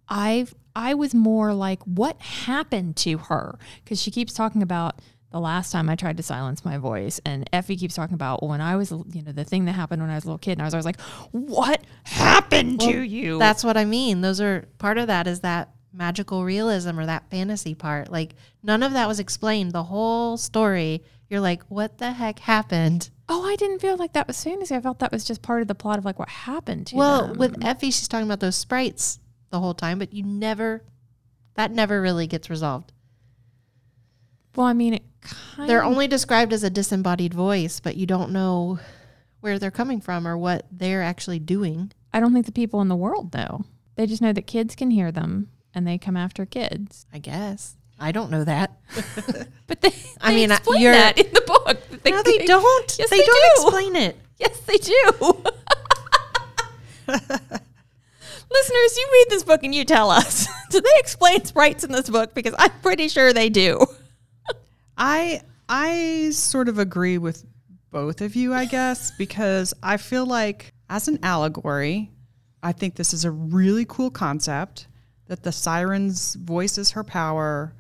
I've 0.10 0.53
I 0.75 0.96
was 0.96 1.13
more 1.13 1.53
like, 1.53 1.84
what 1.84 2.20
happened 2.22 2.96
to 2.98 3.17
her? 3.20 3.60
Because 3.84 4.01
she 4.01 4.12
keeps 4.12 4.34
talking 4.34 4.63
about 4.63 5.00
the 5.34 5.40
last 5.40 5.72
time 5.72 5.90
I 5.90 5.96
tried 5.96 6.18
to 6.18 6.24
silence 6.24 6.63
my 6.63 6.78
voice. 6.78 7.20
And 7.25 7.50
Effie 7.52 7.75
keeps 7.75 7.96
talking 7.96 8.13
about 8.13 8.44
when 8.44 8.62
I 8.62 8.75
was, 8.75 8.92
you 8.92 9.24
know, 9.24 9.32
the 9.32 9.44
thing 9.44 9.66
that 9.66 9.74
happened 9.74 10.02
when 10.02 10.12
I 10.12 10.16
was 10.16 10.24
a 10.24 10.28
little 10.28 10.38
kid. 10.38 10.54
And 10.54 10.62
I 10.62 10.66
was 10.66 10.75
always 10.75 10.86
like, 10.86 11.02
what 11.32 11.82
happened 12.04 12.80
to 12.82 13.02
you? 13.02 13.40
That's 13.40 13.63
what 13.63 13.75
I 13.75 13.84
mean. 13.84 14.22
Those 14.22 14.40
are 14.40 14.68
part 14.78 15.00
of 15.00 15.08
that 15.08 15.28
is 15.28 15.40
that 15.40 15.72
magical 15.92 16.46
realism 16.46 17.00
or 17.00 17.08
that 17.08 17.30
fantasy 17.32 17.74
part. 17.74 18.12
Like 18.12 18.36
none 18.62 18.84
of 18.84 18.94
that 18.94 19.08
was 19.08 19.20
explained. 19.20 19.72
The 19.72 19.84
whole 19.84 20.38
story, 20.38 21.04
you're 21.30 21.42
like, 21.42 21.63
what 21.63 21.98
the 21.98 22.12
heck 22.12 22.40
happened? 22.40 23.10
oh, 23.30 23.46
I 23.46 23.56
didn't 23.56 23.80
feel 23.80 23.98
like 23.98 24.13
that 24.13 24.28
was 24.28 24.44
fantasy. 24.44 24.75
I 24.75 24.82
felt 24.82 25.00
that 25.00 25.12
was 25.12 25.24
just 25.24 25.42
part 25.42 25.62
of 25.62 25.68
the 25.68 25.75
plot 25.75 25.98
of 25.98 26.06
like 26.06 26.20
what 26.20 26.30
happened 26.30 26.88
to 26.88 26.96
you. 26.96 27.00
Well, 27.00 27.28
them. 27.28 27.38
with 27.38 27.66
Effie, 27.66 27.88
she's 27.88 28.08
talking 28.08 28.28
about 28.28 28.40
those 28.40 28.56
sprites 28.56 29.20
the 29.50 29.60
whole 29.60 29.74
time, 29.74 30.00
but 30.00 30.13
you 30.13 30.24
never, 30.24 30.84
that 31.56 31.72
never 31.72 32.02
really 32.02 32.28
gets 32.28 32.50
resolved. 32.50 32.92
Well, 34.55 34.67
I 34.67 34.74
mean, 34.74 34.95
it 34.95 35.03
kind 35.22 35.69
They're 35.69 35.83
only 35.83 36.07
described 36.07 36.53
as 36.53 36.63
a 36.63 36.69
disembodied 36.69 37.33
voice, 37.33 37.79
but 37.79 37.95
you 37.98 38.05
don't 38.05 38.31
know 38.31 38.79
where 39.41 39.60
they're 39.60 39.72
coming 39.72 40.00
from 40.01 40.27
or 40.27 40.38
what 40.38 40.65
they're 40.72 41.03
actually 41.03 41.39
doing. 41.39 41.91
I 42.13 42.19
don't 42.19 42.33
think 42.33 42.45
the 42.45 42.51
people 42.51 42.81
in 42.81 42.88
the 42.88 42.95
world 42.95 43.33
know. 43.33 43.65
They 43.95 44.05
just 44.05 44.22
know 44.22 44.33
that 44.33 44.48
kids 44.48 44.75
can 44.75 44.91
hear 44.91 45.12
them 45.12 45.50
and 45.74 45.86
they 45.88 45.98
come 45.98 46.15
after 46.17 46.45
kids. 46.45 47.05
I 47.13 47.19
guess. 47.19 47.75
I 48.00 48.12
don't 48.12 48.31
know 48.31 48.43
that. 48.43 48.77
But 49.65 49.79
they, 49.81 49.93
I 50.19 50.36
mean, 50.36 50.51
explain 50.51 50.81
you're- 50.81 50.95
that 50.95 51.17
in 51.17 51.31
the 51.33 51.41
book. 51.41 51.79
no, 52.05 52.22
they 52.24 52.39
don't. 52.45 52.95
Yes, 53.00 53.10
they, 53.10 53.17
they 53.19 53.25
don't 53.25 53.55
do. 53.55 53.63
explain 53.63 53.95
it. 53.95 54.17
Yes, 54.39 54.60
they 54.62 54.77
do. 54.77 54.93
Listeners, 57.07 58.98
you 58.98 59.10
read 59.12 59.25
this 59.29 59.43
book 59.43 59.63
and 59.63 59.74
you 59.74 59.86
tell 59.86 60.12
us. 60.12 60.48
do 60.69 60.81
they 60.81 60.89
explain 60.98 61.43
sprites 61.45 61.83
in 61.83 61.91
this 61.91 62.10
book? 62.10 62.33
Because 62.33 62.53
I'm 62.57 62.72
pretty 62.81 63.07
sure 63.07 63.31
they 63.33 63.50
do. 63.50 63.86
I 64.98 65.42
I 65.68 66.30
sort 66.32 66.70
of 66.70 66.80
agree 66.80 67.18
with 67.18 67.46
both 67.92 68.22
of 68.22 68.36
you, 68.36 68.54
I 68.54 68.66
guess, 68.66 69.12
because 69.12 69.74
I 69.84 69.98
feel 69.98 70.26
like 70.26 70.74
as 70.90 71.08
an 71.08 71.20
allegory, 71.24 72.12
I 72.62 72.72
think 72.72 72.96
this 72.96 73.14
is 73.14 73.26
a 73.26 73.32
really 73.32 73.86
cool 73.86 74.10
concept 74.10 74.88
that 75.28 75.44
the 75.44 75.52
siren's 75.52 76.36
voice 76.36 76.78
is 76.78 76.92
her 76.92 77.04
power, 77.04 77.74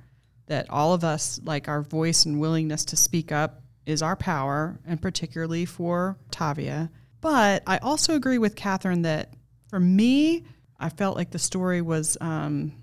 that 0.47 0.69
all 0.69 0.93
of 0.93 1.03
us 1.03 1.39
like 1.43 1.67
our 1.67 1.81
voice 1.81 2.25
and 2.25 2.39
willingness 2.39 2.85
to 2.85 2.95
speak 2.95 3.31
up 3.31 3.61
is 3.85 4.01
our 4.01 4.15
power, 4.15 4.79
and 4.85 5.01
particularly 5.01 5.65
for 5.65 6.17
Tavia. 6.31 6.89
But 7.21 7.63
I 7.67 7.77
also 7.79 8.15
agree 8.15 8.37
with 8.37 8.55
Catherine 8.55 9.01
that 9.03 9.33
for 9.67 9.79
me, 9.79 10.45
I 10.79 10.89
felt 10.89 11.17
like 11.17 11.31
the 11.31 11.39
story 11.39 11.81
was 11.81 12.17
um, 12.21 12.73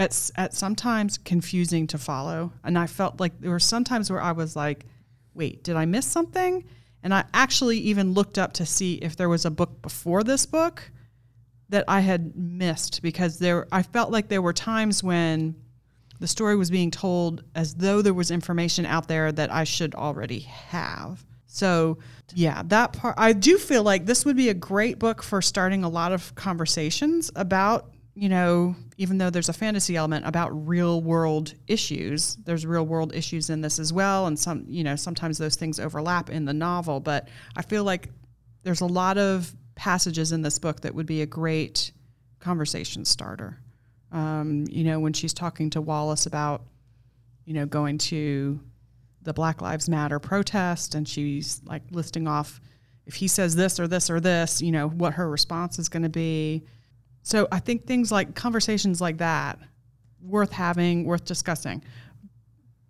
at 0.00 0.30
at 0.36 0.54
sometimes 0.54 1.18
confusing 1.18 1.86
to 1.88 1.98
follow, 1.98 2.52
and 2.64 2.78
I 2.78 2.86
felt 2.86 3.20
like 3.20 3.40
there 3.40 3.50
were 3.50 3.60
some 3.60 3.84
times 3.84 4.10
where 4.10 4.22
I 4.22 4.32
was 4.32 4.56
like, 4.56 4.86
"Wait, 5.34 5.62
did 5.62 5.76
I 5.76 5.84
miss 5.84 6.06
something?" 6.06 6.64
And 7.02 7.14
I 7.14 7.24
actually 7.32 7.78
even 7.78 8.12
looked 8.12 8.38
up 8.38 8.52
to 8.54 8.66
see 8.66 8.94
if 8.94 9.16
there 9.16 9.28
was 9.28 9.44
a 9.44 9.50
book 9.50 9.80
before 9.82 10.24
this 10.24 10.46
book 10.46 10.90
that 11.68 11.84
I 11.86 12.00
had 12.00 12.36
missed 12.36 13.00
because 13.02 13.38
there 13.38 13.66
I 13.70 13.82
felt 13.82 14.10
like 14.10 14.28
there 14.28 14.42
were 14.42 14.52
times 14.52 15.02
when 15.02 15.54
the 16.18 16.26
story 16.26 16.56
was 16.56 16.70
being 16.70 16.90
told 16.90 17.44
as 17.54 17.74
though 17.74 18.02
there 18.02 18.14
was 18.14 18.30
information 18.30 18.84
out 18.84 19.08
there 19.08 19.32
that 19.32 19.52
I 19.52 19.64
should 19.64 19.94
already 19.94 20.40
have. 20.40 21.24
So, 21.46 21.98
yeah, 22.34 22.62
that 22.66 22.92
part 22.92 23.14
I 23.18 23.32
do 23.32 23.58
feel 23.58 23.82
like 23.82 24.06
this 24.06 24.24
would 24.24 24.36
be 24.36 24.50
a 24.50 24.54
great 24.54 24.98
book 24.98 25.22
for 25.22 25.42
starting 25.42 25.82
a 25.82 25.88
lot 25.88 26.12
of 26.12 26.34
conversations 26.34 27.30
about, 27.34 27.92
you 28.20 28.28
know, 28.28 28.76
even 28.98 29.16
though 29.16 29.30
there's 29.30 29.48
a 29.48 29.54
fantasy 29.54 29.96
element 29.96 30.26
about 30.26 30.50
real 30.68 31.00
world 31.00 31.54
issues, 31.68 32.36
there's 32.44 32.66
real 32.66 32.84
world 32.84 33.14
issues 33.14 33.48
in 33.48 33.62
this 33.62 33.78
as 33.78 33.94
well 33.94 34.26
and 34.26 34.38
some, 34.38 34.62
you 34.68 34.84
know, 34.84 34.94
sometimes 34.94 35.38
those 35.38 35.56
things 35.56 35.80
overlap 35.80 36.28
in 36.28 36.44
the 36.44 36.52
novel, 36.52 37.00
but 37.00 37.28
I 37.56 37.62
feel 37.62 37.82
like 37.82 38.10
there's 38.62 38.82
a 38.82 38.86
lot 38.86 39.16
of 39.16 39.56
passages 39.74 40.32
in 40.32 40.42
this 40.42 40.58
book 40.58 40.82
that 40.82 40.94
would 40.94 41.06
be 41.06 41.22
a 41.22 41.26
great 41.26 41.92
conversation 42.40 43.06
starter. 43.06 43.58
Um, 44.12 44.66
you 44.68 44.84
know, 44.84 45.00
when 45.00 45.14
she's 45.14 45.32
talking 45.32 45.70
to 45.70 45.80
Wallace 45.80 46.26
about, 46.26 46.66
you 47.46 47.54
know, 47.54 47.64
going 47.64 47.96
to 47.96 48.60
the 49.22 49.32
Black 49.32 49.62
Lives 49.62 49.88
Matter 49.88 50.18
protest, 50.18 50.94
and 50.94 51.08
she's 51.08 51.62
like 51.64 51.84
listing 51.90 52.28
off 52.28 52.60
if 53.06 53.14
he 53.14 53.28
says 53.28 53.56
this 53.56 53.80
or 53.80 53.88
this 53.88 54.10
or 54.10 54.20
this, 54.20 54.60
you 54.60 54.72
know, 54.72 54.88
what 54.88 55.14
her 55.14 55.30
response 55.30 55.78
is 55.78 55.88
going 55.88 56.02
to 56.02 56.10
be. 56.10 56.66
So 57.22 57.46
I 57.52 57.58
think 57.58 57.86
things 57.86 58.10
like 58.10 58.34
conversations 58.34 59.00
like 59.00 59.18
that 59.18 59.58
worth 60.22 60.52
having, 60.52 61.04
worth 61.04 61.24
discussing. 61.24 61.82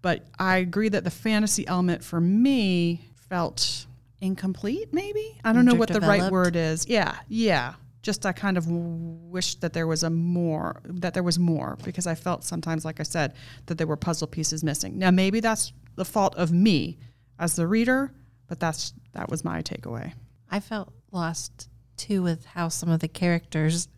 But 0.02 0.26
I 0.38 0.58
agree 0.58 0.88
that 0.88 1.04
the 1.04 1.10
fantasy 1.10 1.66
element 1.66 2.02
for 2.02 2.20
me 2.20 3.04
felt 3.28 3.86
incomplete, 4.20 4.92
maybe. 4.92 5.38
I 5.44 5.52
don't 5.52 5.64
know 5.64 5.74
what 5.74 5.88
the 5.88 6.00
right 6.00 6.30
word 6.30 6.56
is. 6.56 6.86
Yeah, 6.88 7.16
yeah. 7.28 7.74
Just 8.02 8.24
I 8.24 8.32
kind 8.32 8.56
of 8.56 8.66
wish 8.66 9.56
that 9.56 9.74
there 9.74 9.86
was 9.86 10.02
a 10.02 10.10
more 10.10 10.80
that 10.84 11.12
there 11.12 11.22
was 11.22 11.38
more 11.38 11.76
because 11.84 12.06
I 12.06 12.14
felt 12.14 12.44
sometimes, 12.44 12.84
like 12.84 12.98
I 12.98 13.02
said, 13.02 13.34
that 13.66 13.76
there 13.76 13.86
were 13.86 13.96
puzzle 13.96 14.26
pieces 14.26 14.64
missing. 14.64 14.98
Now 14.98 15.10
maybe 15.10 15.40
that's 15.40 15.72
the 15.96 16.06
fault 16.06 16.34
of 16.36 16.50
me 16.50 16.98
as 17.38 17.56
the 17.56 17.66
reader, 17.66 18.10
but 18.46 18.58
that's 18.58 18.94
that 19.12 19.28
was 19.28 19.44
my 19.44 19.60
takeaway. 19.60 20.14
I 20.50 20.60
felt 20.60 20.94
lost 21.12 21.68
too 21.98 22.22
with 22.22 22.46
how 22.46 22.68
some 22.68 22.88
of 22.88 23.00
the 23.00 23.08
characters 23.08 23.88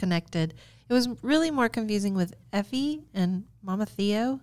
connected. 0.00 0.54
It 0.88 0.92
was 0.92 1.08
really 1.22 1.50
more 1.52 1.68
confusing 1.68 2.14
with 2.14 2.34
Effie 2.52 3.04
and 3.14 3.44
Mama 3.62 3.86
Theo. 3.86 4.40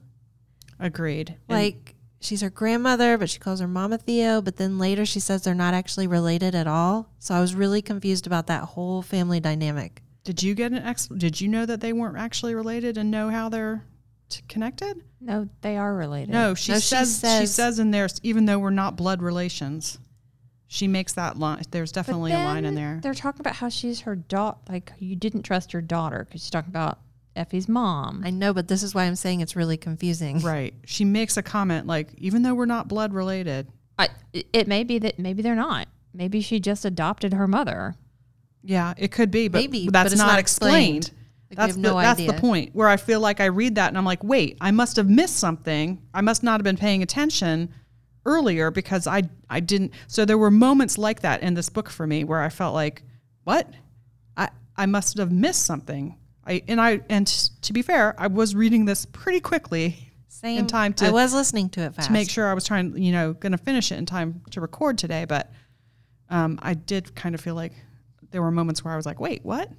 Agreed. 0.80 1.36
And 1.50 1.58
Like 1.58 1.96
she's 2.22 2.42
her 2.42 2.50
grandmother, 2.50 3.18
but 3.18 3.30
she 3.30 3.40
calls 3.40 3.60
her 3.60 3.68
Mama 3.68 3.98
Theo. 3.98 4.42
But 4.42 4.58
then 4.58 4.78
later 4.78 5.06
she 5.06 5.20
says 5.20 5.42
they're 5.44 5.54
not 5.56 5.74
actually 5.74 6.08
related 6.08 6.56
at 6.56 6.68
all. 6.68 7.10
So 7.20 7.34
I 7.36 7.42
was 7.42 7.56
really 7.56 7.82
confused 7.82 8.28
about 8.28 8.48
that 8.48 8.64
whole 8.64 9.02
family 9.02 9.40
dynamic. 9.40 10.02
did 10.24 10.44
you 10.44 10.54
get 10.56 10.72
an 10.74 10.80
ex? 10.80 11.08
Did 11.08 11.40
you 11.42 11.48
know 11.48 11.66
that 11.66 11.80
they 11.82 11.94
weren't 11.94 12.18
actually 12.18 12.54
related 12.54 12.98
and 12.98 13.10
know 13.10 13.30
how 13.30 13.48
they're 13.50 13.84
t- 14.30 14.42
connected? 14.50 15.02
No, 15.22 15.48
they 15.62 15.78
are 15.78 15.96
related. 15.96 16.32
No, 16.32 16.54
she 16.54 16.74
No, 16.74 16.80
she 16.80 16.88
says 16.88 17.08
she 17.16 17.20
says- 17.22 17.56
says 17.56 17.80
in 17.80 17.92
there, 17.92 18.08
even 18.24 18.46
though 18.46 18.60
we're 18.60 18.70
not 18.70 18.96
blood 18.98 19.22
relations, 19.22 19.98
she 20.68 20.88
makes 20.88 21.14
that 21.14 21.38
line. 21.40 21.64
There's 21.72 21.92
definitely 21.92 22.34
a 22.34 22.38
line 22.38 22.66
in 22.66 22.76
there. 22.76 23.00
They're 23.02 23.14
talking 23.14 23.40
about 23.42 23.56
how 23.56 23.70
she's 23.70 24.02
her 24.02 24.16
daughter. 24.16 24.58
Like 24.70 24.92
you 25.00 25.16
didn't 25.16 25.44
trust 25.44 25.74
your 25.74 25.82
daughter 25.82 26.26
because 26.26 26.42
she's 26.42 26.50
talking 26.50 26.70
about 26.72 27.00
Effie's 27.36 27.70
mom. 27.70 28.22
I 28.26 28.32
know, 28.32 28.54
but 28.54 28.68
this 28.68 28.84
is 28.84 28.94
why 28.96 29.04
I'm 29.06 29.16
saying 29.16 29.42
it's 29.42 29.56
really 29.56 29.78
confusing. 29.78 30.40
Right. 30.40 30.74
She 30.86 31.06
makes 31.06 31.38
a 31.38 31.44
comment 31.44 31.88
like, 31.88 32.14
even 32.18 32.42
though 32.42 32.54
we're 32.56 32.66
not 32.66 32.88
blood 32.88 33.14
related. 33.14 33.68
I, 34.00 34.10
it- 34.34 34.48
it 34.54 34.68
may 34.68 34.84
be 34.84 35.00
that 35.00 35.20
maybe 35.20 35.42
they're 35.42 35.56
not. 35.56 35.88
Maybe 36.14 36.42
she 36.42 36.60
just 36.60 36.84
adopted 36.84 37.34
her 37.34 37.48
mother. 37.48 37.96
Yeah, 38.64 38.94
it 38.98 39.12
could 39.12 39.32
be, 39.32 39.48
but 39.48 39.60
Maybe, 39.60 39.86
but 39.86 39.94
that's 39.94 40.12
it's 40.14 40.20
not, 40.20 40.28
not 40.28 40.40
explained. 40.40 40.98
explained. 40.98 41.18
Like, 41.52 41.58
that's 41.58 41.68
have 41.76 41.82
the, 41.82 41.82
no 41.90 42.02
that's 42.02 42.20
the 42.26 42.34
point 42.34 42.76
where 42.76 42.90
I 42.90 42.98
feel 42.98 43.20
like 43.22 43.40
I 43.40 43.46
read 43.46 43.76
that 43.76 43.88
and 43.88 43.98
I'm 43.98 44.04
like, 44.04 44.24
wait, 44.24 44.58
I 44.60 44.72
must 44.72 44.98
have 44.98 45.08
missed 45.10 45.38
something. 45.38 46.02
I 46.14 46.20
must 46.22 46.44
not 46.44 46.60
have 46.60 46.64
been 46.64 46.76
paying 46.76 47.02
attention 47.04 47.74
earlier 48.28 48.70
because 48.70 49.08
I 49.08 49.24
I 49.50 49.60
didn't. 49.60 49.94
So 50.06 50.26
there 50.26 50.38
were 50.38 50.52
moments 50.52 50.98
like 50.98 51.22
that 51.22 51.42
in 51.42 51.56
this 51.56 51.70
book 51.70 51.90
for 51.90 52.06
me 52.06 52.24
where 52.24 52.42
I 52.42 52.50
felt 52.50 52.76
like, 52.76 53.02
what? 53.44 53.68
I 54.36 54.50
I 54.76 54.86
must 54.86 55.18
have 55.18 55.32
missed 55.32 55.66
something. 55.66 56.16
I 56.46 56.62
and 56.68 56.80
I 56.80 57.02
and 57.10 57.26
to 57.62 57.74
be 57.74 57.82
fair, 57.82 58.14
I 58.20 58.28
was 58.28 58.54
reading 58.54 58.86
this 58.86 59.06
pretty 59.06 59.40
quickly 59.40 60.12
Same 60.28 60.60
in 60.60 60.68
time 60.68 60.92
I 60.92 61.08
to 61.08 61.12
was 61.12 61.34
listening 61.34 61.70
to 61.70 61.82
it 61.82 61.96
fast 61.96 62.08
to 62.08 62.14
make 62.14 62.30
sure 62.30 62.48
I 62.48 62.54
was 62.54 62.66
trying, 62.66 62.96
you 63.02 63.12
know, 63.12 63.34
going 63.34 63.54
to 63.54 63.58
finish 63.58 63.92
it 63.92 63.96
in 63.98 64.06
time 64.06 64.42
to 64.52 64.62
record 64.62 64.98
today. 64.98 65.26
But 65.26 65.52
um, 66.30 66.60
I 66.62 66.74
did 66.76 67.16
kind 67.16 67.34
of 67.34 67.42
feel 67.42 67.56
like 67.56 67.74
there 68.32 68.42
were 68.42 68.52
moments 68.52 68.84
where 68.84 68.94
I 68.94 68.98
was 68.98 69.06
like, 69.06 69.20
wait, 69.20 69.44
what? 69.44 69.72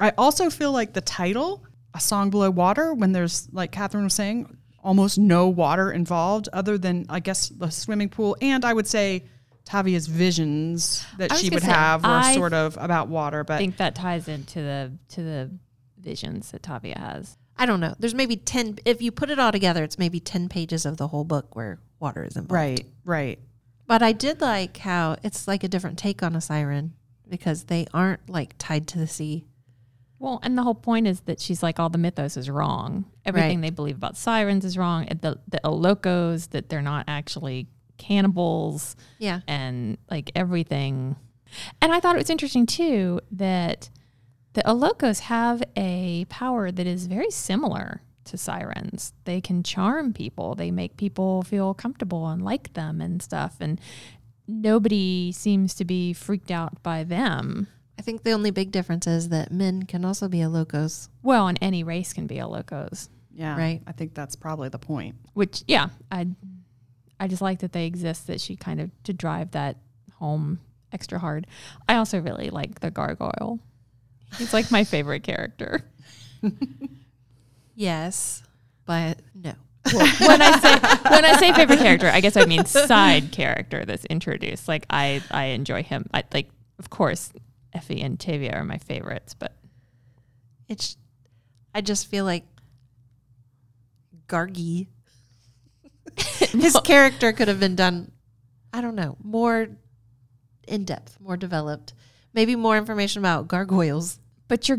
I 0.00 0.12
also 0.18 0.50
feel 0.50 0.72
like 0.72 0.94
the 0.94 1.00
title, 1.00 1.64
A 1.94 2.00
Song 2.00 2.30
Below 2.30 2.50
Water, 2.50 2.92
when 2.94 3.12
there's, 3.12 3.48
like 3.52 3.70
Catherine 3.70 4.04
was 4.04 4.14
saying, 4.14 4.56
almost 4.82 5.18
no 5.18 5.48
water 5.48 5.92
involved 5.92 6.48
other 6.52 6.76
than, 6.78 7.06
I 7.08 7.20
guess, 7.20 7.48
the 7.48 7.70
swimming 7.70 8.08
pool. 8.08 8.36
And 8.40 8.64
I 8.64 8.72
would 8.72 8.86
say 8.86 9.24
Tavia's 9.64 10.06
visions 10.06 11.04
that 11.18 11.36
she 11.36 11.50
would 11.50 11.62
say, 11.62 11.70
have 11.70 12.02
were 12.02 12.10
I 12.10 12.34
sort 12.34 12.52
of 12.52 12.76
about 12.80 13.08
water. 13.08 13.44
But 13.44 13.54
I 13.54 13.58
think 13.58 13.76
that 13.76 13.94
ties 13.94 14.28
into 14.28 14.60
the 14.60 14.92
to 15.10 15.22
the 15.22 15.50
visions 15.98 16.50
that 16.50 16.62
Tavia 16.62 16.98
has. 16.98 17.36
I 17.56 17.66
don't 17.66 17.80
know. 17.80 17.94
There's 17.98 18.14
maybe 18.14 18.36
10, 18.36 18.78
if 18.84 19.02
you 19.02 19.12
put 19.12 19.30
it 19.30 19.38
all 19.38 19.52
together, 19.52 19.84
it's 19.84 19.98
maybe 19.98 20.18
10 20.18 20.48
pages 20.48 20.84
of 20.84 20.96
the 20.96 21.08
whole 21.08 21.22
book 21.22 21.54
where 21.54 21.78
water 22.00 22.24
is 22.24 22.34
involved. 22.34 22.52
right, 22.52 22.86
right. 23.04 23.38
But 23.86 24.02
I 24.02 24.12
did 24.12 24.40
like 24.40 24.78
how 24.78 25.16
it's 25.22 25.46
like 25.46 25.62
a 25.62 25.68
different 25.68 25.98
take 25.98 26.22
on 26.22 26.34
a 26.34 26.40
siren 26.40 26.94
because 27.28 27.64
they 27.64 27.86
aren't 27.92 28.28
like 28.28 28.54
tied 28.58 28.88
to 28.88 28.98
the 28.98 29.06
sea. 29.06 29.44
Well, 30.22 30.38
and 30.44 30.56
the 30.56 30.62
whole 30.62 30.76
point 30.76 31.08
is 31.08 31.20
that 31.22 31.40
she's 31.40 31.62
like 31.64 31.80
all 31.80 31.88
the 31.90 31.98
mythos 31.98 32.36
is 32.36 32.48
wrong. 32.48 33.06
Everything 33.26 33.58
Right. 33.60 33.66
they 33.66 33.70
believe 33.70 33.96
about 33.96 34.16
sirens 34.16 34.64
is 34.64 34.78
wrong. 34.78 35.06
The 35.20 35.40
the 35.48 35.60
Elokos 35.64 36.50
that 36.50 36.68
they're 36.68 36.80
not 36.80 37.06
actually 37.08 37.66
cannibals 37.98 38.94
Yeah. 39.18 39.40
and 39.48 39.98
like 40.10 40.30
everything. 40.36 41.16
And 41.80 41.92
I 41.92 41.98
thought 42.00 42.14
it 42.14 42.20
was 42.20 42.30
interesting 42.30 42.66
too 42.66 43.20
that 43.32 43.90
the 44.52 44.62
Elokos 44.62 45.20
have 45.20 45.60
a 45.76 46.24
power 46.28 46.70
that 46.70 46.86
is 46.86 47.06
very 47.06 47.30
similar 47.30 48.02
to 48.26 48.38
sirens. 48.38 49.12
They 49.24 49.40
can 49.40 49.64
charm 49.64 50.12
people. 50.12 50.54
They 50.54 50.70
make 50.70 50.96
people 50.96 51.42
feel 51.42 51.74
comfortable 51.74 52.28
and 52.28 52.40
like 52.42 52.74
them 52.74 53.00
and 53.00 53.20
stuff. 53.20 53.56
And 53.60 53.80
nobody 54.46 55.32
seems 55.32 55.74
to 55.74 55.84
be 55.84 56.12
freaked 56.12 56.50
out 56.52 56.80
by 56.82 57.02
them. 57.04 57.66
I 58.02 58.04
think 58.04 58.24
the 58.24 58.32
only 58.32 58.50
big 58.50 58.72
difference 58.72 59.06
is 59.06 59.28
that 59.28 59.52
men 59.52 59.84
can 59.84 60.04
also 60.04 60.26
be 60.26 60.38
elokos. 60.38 61.08
Well, 61.22 61.46
and 61.46 61.56
any 61.62 61.84
race 61.84 62.12
can 62.12 62.26
be 62.26 62.34
elokos. 62.34 63.08
Yeah. 63.32 63.56
Right. 63.56 63.80
I 63.86 63.92
think 63.92 64.12
that's 64.12 64.34
probably 64.34 64.70
the 64.70 64.80
point. 64.80 65.14
Which 65.34 65.62
yeah, 65.68 65.90
I 66.10 66.26
I 67.20 67.28
just 67.28 67.40
like 67.40 67.60
that 67.60 67.70
they 67.70 67.86
exist 67.86 68.26
that 68.26 68.40
she 68.40 68.56
kind 68.56 68.80
of 68.80 68.90
to 69.04 69.12
drive 69.12 69.52
that 69.52 69.76
home 70.14 70.58
extra 70.92 71.20
hard. 71.20 71.46
I 71.88 71.94
also 71.94 72.20
really 72.20 72.50
like 72.50 72.80
the 72.80 72.90
gargoyle. 72.90 73.60
He's 74.36 74.52
like 74.52 74.72
my 74.72 74.82
favorite 74.82 75.22
character. 75.22 75.84
Yes, 77.74 78.42
but 78.84 79.20
no. 79.32 79.54
when 79.92 80.42
I 80.42 80.58
say 80.58 81.10
when 81.10 81.24
I 81.24 81.36
say 81.38 81.52
favorite 81.52 81.78
character, 81.78 82.08
I 82.08 82.20
guess 82.20 82.36
I 82.36 82.46
mean 82.46 82.66
side 82.66 83.32
character 83.32 83.84
that's 83.84 84.04
introduced. 84.06 84.66
Like 84.68 84.86
I 84.90 85.22
I 85.30 85.44
enjoy 85.46 85.82
him. 85.82 86.10
I 86.12 86.24
like 86.34 86.50
of 86.78 86.90
course 86.90 87.32
Effie 87.72 88.00
and 88.02 88.18
Tavia 88.20 88.52
are 88.54 88.64
my 88.64 88.78
favorites, 88.78 89.34
but 89.34 89.56
It's 90.68 90.96
I 91.74 91.80
just 91.80 92.06
feel 92.06 92.24
like 92.24 92.44
Gargi 94.28 94.88
his 96.16 96.78
character 96.84 97.32
could 97.32 97.48
have 97.48 97.60
been 97.60 97.76
done 97.76 98.12
I 98.74 98.80
don't 98.80 98.94
know, 98.94 99.16
more 99.22 99.68
in 100.66 100.84
depth, 100.84 101.18
more 101.20 101.36
developed. 101.36 101.92
Maybe 102.32 102.56
more 102.56 102.78
information 102.78 103.20
about 103.20 103.48
gargoyles. 103.48 104.18
but 104.48 104.68
your 104.68 104.78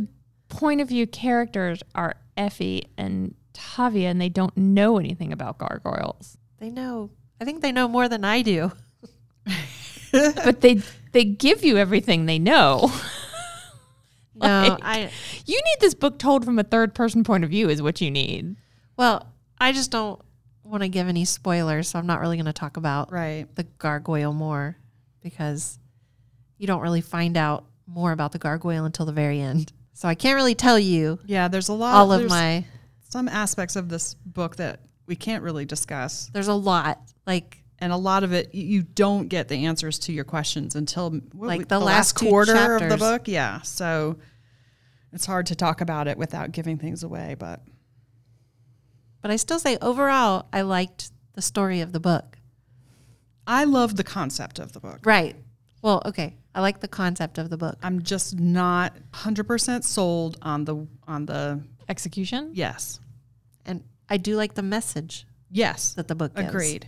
point 0.49 0.81
of 0.81 0.89
view 0.89 1.05
characters 1.07 1.83
are 1.93 2.15
Effie 2.37 2.85
and 2.97 3.35
Tavia 3.53 4.09
and 4.09 4.19
they 4.19 4.29
don't 4.29 4.55
know 4.57 4.97
anything 4.97 5.31
about 5.31 5.57
gargoyles. 5.59 6.37
They 6.59 6.69
know 6.71 7.11
I 7.39 7.45
think 7.45 7.61
they 7.61 7.71
know 7.71 7.87
more 7.87 8.07
than 8.09 8.23
I 8.25 8.41
do. 8.41 8.71
but 10.13 10.61
they 10.61 10.81
they 11.13 11.23
give 11.23 11.63
you 11.63 11.77
everything 11.77 12.25
they 12.25 12.39
know. 12.39 12.91
No, 14.35 14.77
I 14.81 15.11
You 15.45 15.55
need 15.55 15.77
this 15.79 15.93
book 15.93 16.17
told 16.17 16.43
from 16.43 16.57
a 16.57 16.63
third 16.63 16.95
person 16.95 17.23
point 17.23 17.43
of 17.43 17.51
view 17.51 17.69
is 17.69 17.81
what 17.83 18.01
you 18.01 18.09
need. 18.09 18.55
well, 18.97 19.27
I 19.61 19.71
just 19.71 19.91
don't 19.91 20.19
want 20.63 20.81
to 20.81 20.89
give 20.89 21.07
any 21.07 21.23
spoilers, 21.23 21.87
so 21.89 21.99
I'm 21.99 22.07
not 22.07 22.19
really 22.19 22.35
going 22.35 22.47
to 22.47 22.51
talk 22.53 22.75
about 22.75 23.11
Right. 23.11 23.45
the 23.55 23.63
gargoyle 23.77 24.33
more 24.33 24.75
because 25.21 25.77
you 26.57 26.65
don't 26.67 26.81
really 26.81 26.99
find 26.99 27.37
out 27.37 27.65
more 27.85 28.11
about 28.11 28.31
the 28.31 28.39
gargoyle 28.39 28.85
until 28.85 29.05
the 29.05 29.11
very 29.13 29.39
end. 29.39 29.71
So 29.93 30.07
I 30.09 30.15
can't 30.15 30.35
really 30.35 30.55
tell 30.55 30.79
you 30.79 31.19
Yeah. 31.25 31.47
There's 31.47 31.69
a 31.69 31.73
lot. 31.73 31.93
all 31.93 32.11
of 32.11 32.27
my 32.27 32.65
some 33.09 33.27
aspects 33.29 33.75
of 33.75 33.87
this 33.89 34.15
book 34.15 34.55
that 34.55 34.79
we 35.05 35.15
can't 35.15 35.43
really 35.43 35.65
discuss, 35.65 36.31
there's 36.33 36.47
a 36.47 36.53
lot 36.55 36.99
like 37.27 37.62
and 37.83 37.91
a 37.91 37.97
lot 37.97 38.23
of 38.23 38.31
it 38.33 38.55
you 38.55 38.81
don't 38.83 39.27
get 39.27 39.47
the 39.49 39.65
answers 39.65 39.99
to 39.99 40.13
your 40.13 40.23
questions 40.23 40.75
until 40.75 41.11
what, 41.11 41.47
Like 41.47 41.59
we- 41.59 41.65
the 41.65 41.79
last 41.79 42.17
two 42.17 42.29
quarter 42.29 42.75
of 42.77 42.89
the 42.89 42.97
book. 42.97 43.27
Yeah. 43.27 43.61
So 43.61 44.17
it's 45.11 45.25
hard 45.25 45.45
to 45.47 45.55
talk 45.55 45.81
about 45.81 46.07
it 46.07 46.17
without 46.17 46.51
giving 46.51 46.77
things 46.77 47.03
away, 47.03 47.35
but 47.37 47.61
but 49.21 49.31
I 49.31 49.35
still 49.37 49.59
say 49.59 49.77
overall 49.81 50.47
I 50.53 50.61
liked 50.61 51.11
the 51.33 51.41
story 51.41 51.81
of 51.81 51.91
the 51.91 51.99
book. 51.99 52.37
I 53.45 53.63
love 53.65 53.95
the 53.97 54.03
concept 54.03 54.59
of 54.59 54.71
the 54.73 54.79
book. 54.79 54.99
Right. 55.03 55.35
Well, 55.81 56.01
okay. 56.05 56.37
I 56.55 56.61
like 56.61 56.79
the 56.79 56.87
concept 56.87 57.37
of 57.37 57.49
the 57.49 57.57
book. 57.57 57.77
I'm 57.83 58.03
just 58.03 58.39
not 58.39 58.95
100% 59.13 59.83
sold 59.83 60.37
on 60.41 60.63
the 60.65 60.87
on 61.07 61.25
the 61.25 61.61
Execution? 61.89 62.51
yes. 62.53 62.99
And 63.65 63.83
I 64.09 64.15
do 64.17 64.37
like 64.37 64.53
the 64.53 64.61
message 64.63 65.25
Yes. 65.51 65.93
that 65.95 66.07
the 66.07 66.15
book 66.15 66.33
gives. 66.35 66.47
Agreed. 66.47 66.87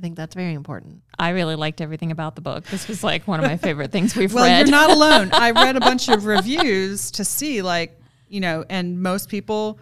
I 0.00 0.02
think 0.02 0.16
that's 0.16 0.34
very 0.34 0.54
important. 0.54 1.02
I 1.18 1.28
really 1.28 1.56
liked 1.56 1.82
everything 1.82 2.10
about 2.10 2.34
the 2.34 2.40
book. 2.40 2.64
This 2.64 2.88
was 2.88 3.04
like 3.04 3.28
one 3.28 3.38
of 3.38 3.44
my 3.44 3.58
favorite 3.58 3.92
things 3.92 4.16
we've 4.16 4.30
read. 4.34 4.40
Well, 4.40 4.44
read. 4.48 4.66
you're 4.66 4.70
not 4.70 4.88
alone. 4.88 5.28
I 5.34 5.50
read 5.50 5.76
a 5.76 5.80
bunch 5.80 6.08
of 6.08 6.24
reviews 6.24 7.10
to 7.10 7.22
see, 7.22 7.60
like, 7.60 8.00
you 8.26 8.40
know, 8.40 8.64
and 8.70 9.02
most 9.02 9.28
people 9.28 9.78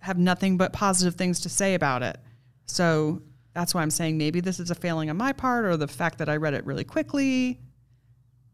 have 0.00 0.18
nothing 0.18 0.56
but 0.56 0.72
positive 0.72 1.14
things 1.14 1.38
to 1.42 1.48
say 1.48 1.74
about 1.74 2.02
it. 2.02 2.18
So 2.66 3.22
that's 3.52 3.72
why 3.76 3.82
I'm 3.82 3.92
saying 3.92 4.18
maybe 4.18 4.40
this 4.40 4.58
is 4.58 4.72
a 4.72 4.74
failing 4.74 5.08
on 5.08 5.16
my 5.16 5.32
part 5.32 5.66
or 5.66 5.76
the 5.76 5.86
fact 5.86 6.18
that 6.18 6.28
I 6.28 6.34
read 6.34 6.54
it 6.54 6.66
really 6.66 6.82
quickly. 6.82 7.60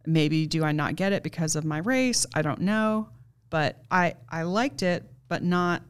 Maybe 0.05 0.47
do 0.47 0.65
I 0.65 0.73
not 0.73 0.97
get 0.97 1.15
it 1.15 1.23
because 1.23 1.57
of 1.57 1.65
my 1.65 1.79
race? 1.79 2.27
I 2.35 2.43
don't 2.43 2.61
know. 2.61 3.09
But 3.49 3.83
I, 3.91 4.17
I 4.29 4.43
liked 4.43 4.83
it, 4.83 5.11
but 5.29 5.43
not, 5.43 5.81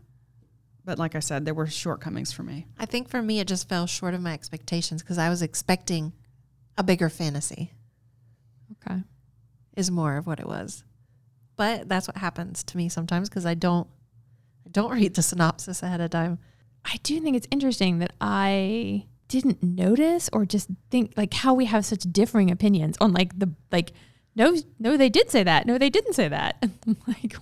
but 0.90 0.98
like 0.98 1.14
I 1.14 1.20
said, 1.20 1.44
there 1.44 1.54
were 1.54 1.68
shortcomings 1.68 2.32
for 2.32 2.42
me. 2.42 2.66
I 2.76 2.84
think 2.84 3.08
for 3.08 3.22
me 3.22 3.38
it 3.38 3.46
just 3.46 3.68
fell 3.68 3.86
short 3.86 4.12
of 4.12 4.20
my 4.20 4.32
expectations 4.32 5.04
because 5.04 5.18
I 5.18 5.28
was 5.28 5.40
expecting 5.40 6.12
a 6.76 6.82
bigger 6.82 7.08
fantasy. 7.08 7.74
okay. 8.72 9.04
is 9.76 9.88
more 9.88 10.16
of 10.16 10.26
what 10.26 10.40
it 10.40 10.48
was. 10.48 10.82
But 11.54 11.88
that's 11.88 12.08
what 12.08 12.16
happens 12.16 12.64
to 12.64 12.76
me 12.76 12.88
sometimes 12.88 13.28
because 13.28 13.46
I 13.46 13.54
don't 13.54 13.86
I 14.66 14.70
don't 14.72 14.90
read 14.90 15.14
the 15.14 15.22
synopsis 15.22 15.80
ahead 15.84 16.00
of 16.00 16.10
time. 16.10 16.40
I 16.84 16.96
do 17.04 17.20
think 17.20 17.36
it's 17.36 17.46
interesting 17.52 18.00
that 18.00 18.12
I 18.20 19.06
didn't 19.28 19.62
notice 19.62 20.28
or 20.32 20.44
just 20.44 20.70
think 20.90 21.12
like 21.16 21.32
how 21.32 21.54
we 21.54 21.66
have 21.66 21.86
such 21.86 22.00
differing 22.10 22.50
opinions 22.50 22.96
on 23.00 23.12
like 23.12 23.38
the 23.38 23.54
like 23.70 23.92
no 24.34 24.56
no 24.80 24.96
they 24.96 25.08
did 25.08 25.30
say 25.30 25.44
that 25.44 25.66
no 25.68 25.78
they 25.78 25.88
didn't 25.88 26.14
say 26.14 26.26
that 26.26 26.60
like 27.06 27.36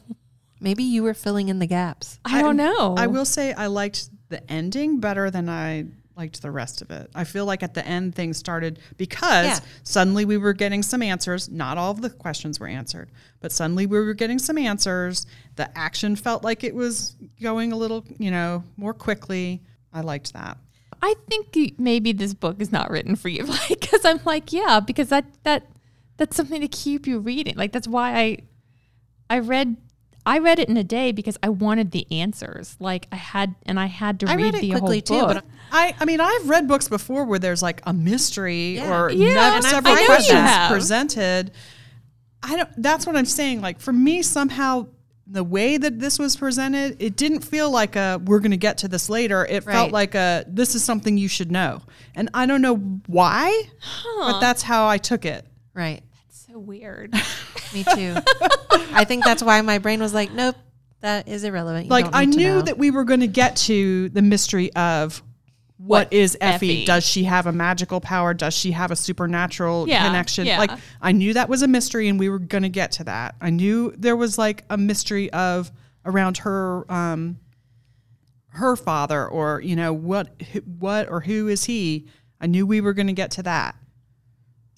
Maybe 0.60 0.82
you 0.82 1.02
were 1.02 1.14
filling 1.14 1.48
in 1.48 1.58
the 1.58 1.66
gaps. 1.66 2.18
I 2.24 2.42
don't 2.42 2.56
know 2.56 2.94
I 2.96 3.06
will 3.06 3.24
say 3.24 3.52
I 3.52 3.66
liked 3.66 4.10
the 4.28 4.48
ending 4.50 5.00
better 5.00 5.30
than 5.30 5.48
I 5.48 5.86
liked 6.16 6.42
the 6.42 6.50
rest 6.50 6.82
of 6.82 6.90
it. 6.90 7.08
I 7.14 7.22
feel 7.22 7.44
like 7.46 7.62
at 7.62 7.74
the 7.74 7.86
end 7.86 8.14
things 8.14 8.36
started 8.36 8.80
because 8.96 9.46
Yeah. 9.46 9.60
suddenly 9.84 10.24
we 10.24 10.36
were 10.36 10.52
getting 10.52 10.82
some 10.82 11.00
answers. 11.00 11.48
Not 11.48 11.78
all 11.78 11.92
of 11.92 12.00
the 12.00 12.10
questions 12.10 12.58
were 12.58 12.66
answered, 12.66 13.10
but 13.40 13.52
suddenly 13.52 13.86
we 13.86 13.98
were 14.00 14.14
getting 14.14 14.40
some 14.40 14.58
answers. 14.58 15.26
The 15.54 15.76
action 15.78 16.16
felt 16.16 16.42
like 16.42 16.64
it 16.64 16.74
was 16.74 17.14
going 17.40 17.70
a 17.70 17.76
little, 17.76 18.04
you 18.18 18.32
know, 18.32 18.64
more 18.76 18.92
quickly. 18.92 19.62
I 19.92 20.00
liked 20.00 20.32
that. 20.32 20.58
I 21.00 21.14
think 21.30 21.78
maybe 21.78 22.10
this 22.10 22.34
book 22.34 22.60
is 22.60 22.72
not 22.72 22.90
written 22.90 23.14
for 23.14 23.28
you 23.28 23.46
because 23.68 24.04
I'm 24.04 24.18
like 24.24 24.52
yeah 24.52 24.80
because 24.80 25.10
that 25.10 25.24
that 25.44 25.66
that's 26.16 26.36
something 26.36 26.60
to 26.60 26.66
keep 26.66 27.06
you 27.06 27.20
reading 27.20 27.54
like 27.56 27.70
that's 27.70 27.86
why 27.86 28.16
I 28.16 28.38
I 29.30 29.38
read 29.38 29.76
I 30.28 30.38
read 30.38 30.58
it 30.58 30.68
in 30.68 30.76
a 30.76 30.84
day 30.84 31.10
because 31.12 31.36
I 31.42 31.48
wanted 31.48 31.90
the 31.90 32.06
answers 32.12 32.76
like 32.78 33.06
I 33.10 33.16
had 33.16 33.54
and 33.66 33.80
I 33.80 33.86
had 33.86 34.20
to 34.20 34.26
I 34.30 34.34
read, 34.34 34.42
read 34.42 34.54
it 34.56 34.60
the 34.60 34.70
quickly 34.70 35.02
whole 35.08 35.20
too, 35.20 35.26
book. 35.34 35.34
but 35.36 35.44
I, 35.72 35.94
I 35.98 36.04
mean, 36.04 36.20
I've 36.20 36.48
read 36.48 36.68
books 36.68 36.88
before 36.88 37.24
where 37.24 37.38
there's 37.38 37.62
like 37.62 37.80
a 37.86 37.92
mystery 37.92 38.76
Yeah. 38.76 39.00
or 39.00 39.10
Yeah, 39.10 39.34
nev- 39.34 39.54
and 39.56 39.66
I- 39.66 39.70
several 39.70 39.94
I 39.94 40.04
questions 40.06 40.68
presented. 40.68 41.50
I 42.42 42.56
don't. 42.56 42.68
That's 42.76 43.06
what 43.06 43.16
I'm 43.16 43.24
saying. 43.24 43.60
Like 43.60 43.80
for 43.80 43.92
me, 43.92 44.22
somehow 44.22 44.86
the 45.26 45.44
way 45.44 45.76
that 45.76 45.98
this 45.98 46.18
was 46.18 46.36
presented, 46.36 46.96
it 47.02 47.16
didn't 47.16 47.40
feel 47.40 47.70
like 47.70 47.96
a 47.96 48.20
we're 48.24 48.38
going 48.40 48.52
to 48.52 48.56
get 48.56 48.78
to 48.78 48.88
this 48.88 49.10
later. 49.10 49.44
It 49.44 49.64
felt 49.64 49.92
like 49.92 50.14
a 50.14 50.44
this 50.46 50.74
is 50.74 50.84
something 50.84 51.18
you 51.18 51.28
should 51.28 51.50
know, 51.50 51.82
and 52.14 52.30
I 52.32 52.46
don't 52.46 52.62
know 52.62 52.76
why, 53.06 53.64
but 54.20 54.40
that's 54.40 54.62
how 54.62 54.86
I 54.86 54.98
took 54.98 55.24
it. 55.24 55.44
Right. 55.74 56.02
That's 56.26 56.46
so 56.52 56.58
weird. 56.58 57.12
Me 57.74 57.84
too. 57.84 58.14
I 58.92 59.04
think 59.04 59.24
that's 59.24 59.42
why 59.42 59.60
my 59.62 59.78
brain 59.78 60.00
was 60.00 60.14
like, 60.14 60.32
nope, 60.32 60.56
that 61.00 61.28
is 61.28 61.44
irrelevant. 61.44 61.86
You 61.86 61.90
like 61.90 62.06
I 62.12 62.24
knew 62.24 62.56
know. 62.56 62.62
that 62.62 62.78
we 62.78 62.90
were 62.90 63.04
going 63.04 63.20
to 63.20 63.26
get 63.26 63.56
to 63.56 64.08
the 64.10 64.22
mystery 64.22 64.72
of 64.74 65.22
what 65.76 66.06
What 66.06 66.12
is 66.12 66.36
Effie? 66.40 66.54
Effie? 66.82 66.84
Does 66.86 67.06
she 67.06 67.24
have 67.24 67.46
a 67.46 67.52
magical 67.52 68.00
power? 68.00 68.34
Does 68.34 68.52
she 68.54 68.72
have 68.72 68.90
a 68.90 68.96
supernatural 68.96 69.88
Yeah, 69.88 70.04
connection? 70.06 70.46
yeah. 70.46 70.58
Like 70.58 70.72
I 71.00 71.12
knew 71.12 71.34
that 71.34 71.48
was 71.48 71.62
a 71.62 71.68
mystery, 71.68 72.08
and 72.08 72.18
we 72.18 72.28
were 72.28 72.40
going 72.40 72.64
to 72.64 72.68
get 72.68 72.90
to 72.92 73.04
that. 73.04 73.36
I 73.40 73.50
knew 73.50 73.92
there 73.96 74.16
was 74.16 74.38
like 74.38 74.64
a 74.70 74.76
mystery 74.76 75.30
of 75.32 75.70
around 76.04 76.38
her, 76.38 76.90
um, 76.90 77.38
her 78.48 78.74
father, 78.74 79.28
or 79.28 79.60
you 79.60 79.76
know 79.76 79.92
what, 79.92 80.28
what 80.80 81.08
or 81.08 81.20
who 81.20 81.46
is 81.48 81.64
he? 81.64 82.06
I 82.40 82.46
knew 82.46 82.66
we 82.66 82.80
were 82.80 82.92
going 82.92 83.06
to 83.08 83.12
get 83.12 83.30
to 83.32 83.42
that. 83.44 83.76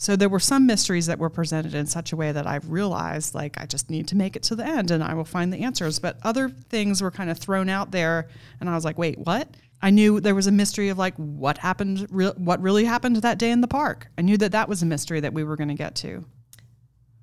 So 0.01 0.17
there 0.17 0.31
were 0.31 0.41
some 0.41 0.65
mysteries 0.65 1.05
that 1.07 1.19
were 1.19 1.29
presented 1.29 1.75
in 1.75 1.85
such 1.85 2.11
a 2.11 2.17
way 2.17 2.33
that 2.33 2.47
I 2.47 2.57
realized 2.67 3.35
like 3.35 3.61
I 3.61 3.67
just 3.67 3.91
need 3.91 4.09
to 4.09 4.17
make 4.17 4.35
it 4.35 4.43
to 4.45 4.57
the 4.57 4.65
end 4.65 4.91
and 4.91 5.05
I 5.05 5.13
will 5.13 5.27
find 5.27 5.53
the 5.53 5.59
answers. 5.59 5.99
But 5.99 6.17
other 6.23 6.49
things 6.49 7.03
were 7.03 7.11
kind 7.11 7.29
of 7.29 7.37
thrown 7.37 7.69
out 7.69 7.91
there 7.91 8.29
and 8.61 8.71
I 8.71 8.75
was 8.75 8.83
like, 8.83 8.97
"Wait, 8.97 9.19
what?" 9.19 9.55
I 9.83 9.91
knew 9.91 10.19
there 10.19 10.35
was 10.35 10.47
a 10.47 10.53
mystery 10.53 10.89
of 10.89 10.97
like 10.97 11.15
what 11.17 11.59
happened 11.59 12.07
re- 12.11 12.33
what 12.39 12.63
really 12.63 12.87
happened 12.87 13.17
that 13.17 13.39
day 13.39 13.51
in 13.51 13.61
the 13.61 13.69
park. 13.69 14.09
I 14.17 14.23
knew 14.23 14.39
that 14.39 14.53
that 14.53 14.71
was 14.71 14.83
a 14.83 14.87
mystery 14.87 15.21
that 15.21 15.35
we 15.35 15.45
were 15.45 15.57
going 15.57 15.69
to 15.69 15.75
get 15.75 15.95
to. 15.97 16.25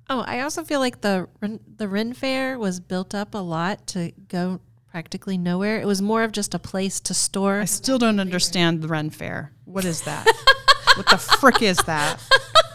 Oh, 0.08 0.20
I 0.20 0.42
also 0.42 0.62
feel 0.62 0.78
like 0.78 1.00
the 1.00 1.28
Ren- 1.42 1.60
the 1.78 1.88
Ren 1.88 2.12
Fair 2.12 2.60
was 2.60 2.78
built 2.78 3.12
up 3.12 3.34
a 3.34 3.38
lot 3.38 3.88
to 3.88 4.12
go 4.28 4.60
practically 4.88 5.36
nowhere. 5.36 5.80
It 5.80 5.86
was 5.86 6.00
more 6.00 6.22
of 6.22 6.30
just 6.30 6.54
a 6.54 6.60
place 6.60 7.00
to 7.00 7.12
store. 7.12 7.58
I 7.58 7.64
still 7.64 7.98
don't 7.98 8.20
understand 8.20 8.82
the 8.82 8.88
Ren 8.88 9.10
Fair. 9.10 9.52
What 9.64 9.84
is 9.84 10.02
that? 10.02 10.28
what 10.94 11.08
the 11.08 11.18
frick 11.18 11.60
is 11.60 11.78
that? 11.78 12.22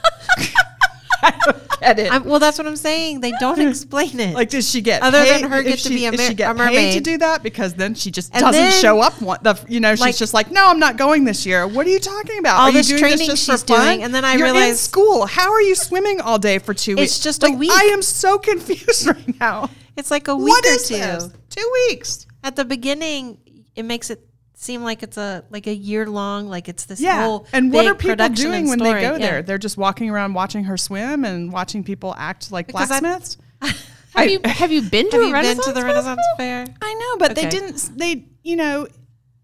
I 1.25 1.53
Get 1.79 1.99
it? 1.99 2.11
I'm, 2.13 2.23
well, 2.23 2.39
that's 2.39 2.57
what 2.57 2.65
I'm 2.67 2.75
saying. 2.77 3.19
They 3.21 3.31
don't 3.39 3.59
explain 3.69 4.17
it. 4.19 4.33
like, 4.33 4.49
does 4.49 4.69
she 4.69 4.79
get 4.81 5.01
Other 5.01 5.23
than 5.25 5.49
her 5.49 5.61
get 5.63 5.79
to 5.79 5.89
be 5.89 6.05
a 6.05 6.11
mer- 6.11 6.17
she 6.17 6.33
get 6.33 6.51
a 6.51 6.55
paid 6.55 6.93
to 6.93 7.01
do 7.01 7.17
that? 7.17 7.43
Because 7.43 7.73
then 7.73 7.93
she 7.93 8.09
just 8.11 8.33
And 8.33 8.41
doesn't 8.41 8.61
then- 8.61 8.71
show 8.81 8.99
up. 9.01 9.21
One, 9.21 9.37
the 9.41 9.57
you 9.67 9.79
know, 9.81 9.93
she's 9.93 10.01
Like- 10.01 10.15
just 10.17 10.33
like, 10.33 10.51
no, 10.51 10.65
I'm 10.67 10.79
not 10.79 10.97
going 10.97 11.25
this 11.25 11.45
year. 11.45 11.67
What 11.67 11.85
are 11.85 11.89
you 11.89 11.99
talking 11.99 12.39
about? 12.39 12.59
All 12.59 12.69
are 12.69 12.71
this 12.71 12.87
training 12.87 13.17
this 13.19 13.27
just 13.27 13.45
she's 13.45 13.61
for 13.61 13.67
fun? 13.67 13.85
doing, 13.87 14.03
and 14.03 14.15
then 14.15 14.23
I 14.25 14.35
You're 14.35 14.47
in 14.47 14.53
realized- 14.53 14.79
school. 14.79 15.25
How 15.25 15.51
are 15.51 15.61
you 15.61 15.75
swimming 15.75 16.21
all 16.21 16.39
day 16.39 16.57
for 16.59 16.73
two 16.73 16.95
weeks? 16.95 17.15
It's 17.15 17.19
just 17.23 17.43
a 17.43 17.51
week. 17.51 17.71
I 17.71 17.85
am 17.93 18.01
so 18.01 18.37
confused 18.37 19.05
right 19.07 19.39
now. 19.39 19.69
it's 19.97 20.09
like 20.11 20.27
a 20.29 20.35
week 20.35 20.49
What 20.49 20.65
or 20.65 20.69
is 20.69 20.87
two. 20.87 20.95
this? 20.95 21.29
Two 21.49 21.71
weeks. 21.89 22.27
At 22.45 22.55
the 22.55 22.65
beginning, 22.65 23.37
it 23.75 23.83
makes 23.83 24.09
it 24.09 24.25
seem 24.53 24.83
like 24.83 25.03
it's 25.03 25.17
a 25.17 25.43
like 25.49 25.67
a 25.67 25.73
year 25.73 26.05
long. 26.07 26.47
Like 26.47 26.67
it's 26.69 26.85
this 26.85 26.99
Yeah. 27.01 27.23
whole 27.25 27.47
And 27.53 27.71
what 27.73 27.81
big 27.83 27.91
are 27.91 27.95
people 27.95 28.09
production 28.11 28.51
doing 28.51 28.67
when 28.69 28.79
story. 28.79 28.93
they 29.01 29.07
go 29.07 29.13
Yeah. 29.13 29.17
there? 29.17 29.41
They're 29.43 29.57
just 29.57 29.77
walking 29.77 30.09
around 30.09 30.33
watching 30.33 30.63
her 30.65 30.77
swim 30.77 31.25
and 31.25 31.51
watching 31.51 31.83
people 31.83 32.13
act 32.17 32.51
like 32.51 32.67
Because 32.67 32.91
I- 32.91 32.99
blacksmiths. 32.99 33.37
Have 34.15 34.29
you 34.29 34.39
have 34.45 34.71
you 34.71 34.81
been 34.83 35.09
to 35.09 35.15
Have 35.17 35.23
a 35.25 35.27
you 35.27 35.33
Renaissance 35.33 35.65
been 35.65 35.73
to 35.73 35.79
the 35.81 35.85
Renaissance 35.87 36.21
Fair? 36.37 36.67
I 36.83 36.93
know, 36.93 37.17
but 37.17 37.35
they 37.35 37.49
didn't. 37.49 37.97
They, 37.97 38.25
you 38.43 38.55
know, 38.55 38.87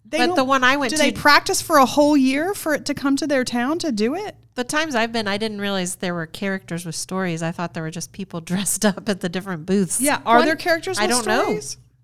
they 0.06 0.19
But 0.19 0.36
the 0.36 0.43
one 0.43 0.63
I 0.63 0.78
went 0.78 0.91
do 0.91 0.98
to, 0.98 1.02
they 1.02 1.12
practice 1.12 1.60
for 1.60 1.78
a 1.78 1.86
whole 1.88 2.15
year 2.15 2.54
for 2.54 2.76
it 2.76 2.86
to 2.86 2.93
come 2.93 3.15
to 3.15 3.26
their 3.26 3.43
town 3.43 3.80
to 3.80 3.91
do 3.91 4.13
it? 4.15 4.36
the 4.56 4.63
times 4.65 4.93
I've 4.93 5.13
been, 5.13 5.26
I 5.26 5.38
didn't 5.38 5.62
realize 5.62 5.95
there 5.95 6.13
were 6.13 6.26
characters 6.26 6.86
with 6.86 6.93
stories. 6.95 7.41
I 7.41 7.52
thought 7.54 7.74
there 7.74 7.82
were 7.84 7.89
just 7.91 8.12
people 8.12 8.41
dressed 8.52 8.84
up 8.86 9.08
at 9.10 9.22
the 9.22 9.30
different 9.30 9.65
booths. 9.65 10.02
Yeah, 10.02 10.19
are 10.26 10.38
One- 10.39 10.45
there 10.45 10.56
characters? 10.58 11.00
I 11.00 11.08
don't 11.08 11.26
know. 11.26 11.58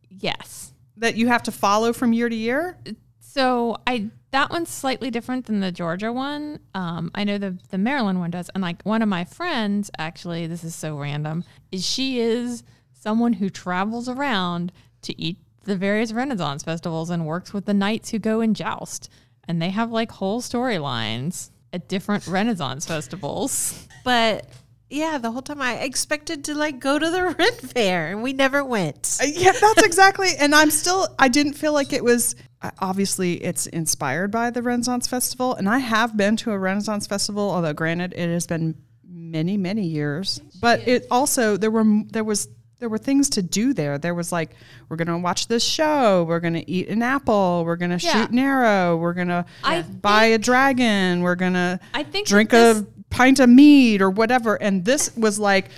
Yes. 0.09 0.71
That 0.97 1.15
you 1.15 1.27
have 1.27 1.43
to 1.43 1.51
follow 1.51 1.93
from 1.93 2.13
year 2.13 2.29
to 2.29 2.35
year. 2.35 2.77
So 3.19 3.77
I 3.85 4.09
that 4.31 4.49
one's 4.49 4.69
slightly 4.69 5.11
different 5.11 5.45
than 5.45 5.59
the 5.59 5.71
Georgia 5.71 6.11
one. 6.11 6.59
Um, 6.73 7.11
I 7.15 7.23
know 7.23 7.37
the 7.37 7.57
the 7.69 7.77
Maryland 7.77 8.19
one 8.19 8.31
does, 8.31 8.49
and 8.53 8.61
like 8.61 8.81
one 8.83 9.01
of 9.01 9.09
my 9.09 9.25
friends, 9.25 9.91
actually, 9.97 10.47
this 10.47 10.63
is 10.63 10.75
so 10.75 10.97
random, 10.97 11.43
is 11.71 11.85
she 11.85 12.19
is 12.19 12.63
someone 12.93 13.33
who 13.33 13.49
travels 13.49 14.09
around 14.09 14.71
to 15.03 15.19
eat 15.21 15.37
the 15.65 15.75
various 15.75 16.11
Renaissance 16.11 16.63
festivals 16.63 17.09
and 17.09 17.25
works 17.25 17.53
with 17.53 17.65
the 17.65 17.73
knights 17.73 18.11
who 18.11 18.19
go 18.19 18.39
and 18.41 18.55
joust, 18.55 19.09
and 19.47 19.61
they 19.61 19.69
have 19.69 19.91
like 19.91 20.11
whole 20.11 20.41
storylines 20.41 21.49
at 21.73 21.87
different 21.89 22.25
Renaissance 22.27 22.85
festivals. 22.85 23.87
But 24.03 24.47
yeah, 24.89 25.17
the 25.17 25.31
whole 25.31 25.41
time 25.41 25.61
I 25.61 25.75
expected 25.79 26.43
to 26.45 26.53
like 26.55 26.79
go 26.79 26.97
to 26.99 27.09
the 27.09 27.23
Ren 27.39 27.53
Fair, 27.53 28.07
and 28.11 28.21
we 28.23 28.33
never 28.33 28.63
went. 28.63 29.17
Uh, 29.21 29.25
Yeah, 29.25 29.51
that's 29.51 29.83
exactly. 29.83 30.29
and 30.39 30.53
I'm 30.53 30.71
still. 30.71 31.07
I 31.19 31.27
didn't 31.27 31.53
feel 31.53 31.73
like 31.73 31.91
it 31.93 32.03
was. 32.03 32.35
uh, 32.61 32.71
Obviously, 32.79 33.43
it's 33.43 33.65
inspired 33.67 34.31
by 34.31 34.49
the 34.51 34.61
Renaissance 34.61 35.07
Festival, 35.07 35.55
and 35.55 35.67
I 35.67 35.79
have 35.79 36.15
been 36.15 36.35
to 36.37 36.51
a 36.51 36.57
Renaissance 36.59 37.07
Festival. 37.07 37.49
Although, 37.49 37.73
granted, 37.73 38.13
it 38.13 38.29
has 38.29 38.45
been 38.47 38.75
many, 39.07 39.57
many 39.57 39.83
years. 39.85 40.39
But 40.61 40.87
it 40.87 41.07
also 41.11 41.57
there 41.57 41.71
were 41.71 41.85
there 42.11 42.23
was 42.23 42.47
there 42.79 42.89
were 42.89 42.97
things 42.97 43.29
to 43.31 43.41
do 43.41 43.73
there. 43.73 43.97
There 43.97 44.13
was 44.13 44.31
like 44.31 44.51
we're 44.89 44.97
gonna 44.97 45.17
watch 45.17 45.47
this 45.47 45.63
show. 45.63 46.25
We're 46.25 46.39
gonna 46.41 46.63
eat 46.67 46.89
an 46.89 47.01
apple. 47.01 47.63
We're 47.65 47.77
gonna 47.77 47.97
Yeah. 47.99 48.11
shoot 48.21 48.31
an 48.31 48.39
arrow. 48.39 48.97
We're 48.97 49.13
gonna 49.13 49.45
I 49.63 49.81
buy 49.81 50.25
a 50.25 50.37
dragon. 50.37 51.21
We're 51.21 51.35
gonna 51.35 51.79
I 51.93 52.03
think 52.03 52.27
drink 52.27 52.49
that 52.51 52.75
a 52.77 52.85
pint 53.15 53.39
of 53.39 53.49
mead 53.49 54.01
or 54.01 54.09
whatever. 54.09 54.61
And 54.61 54.83
this 54.83 55.15
was 55.15 55.39
like, 55.39 55.69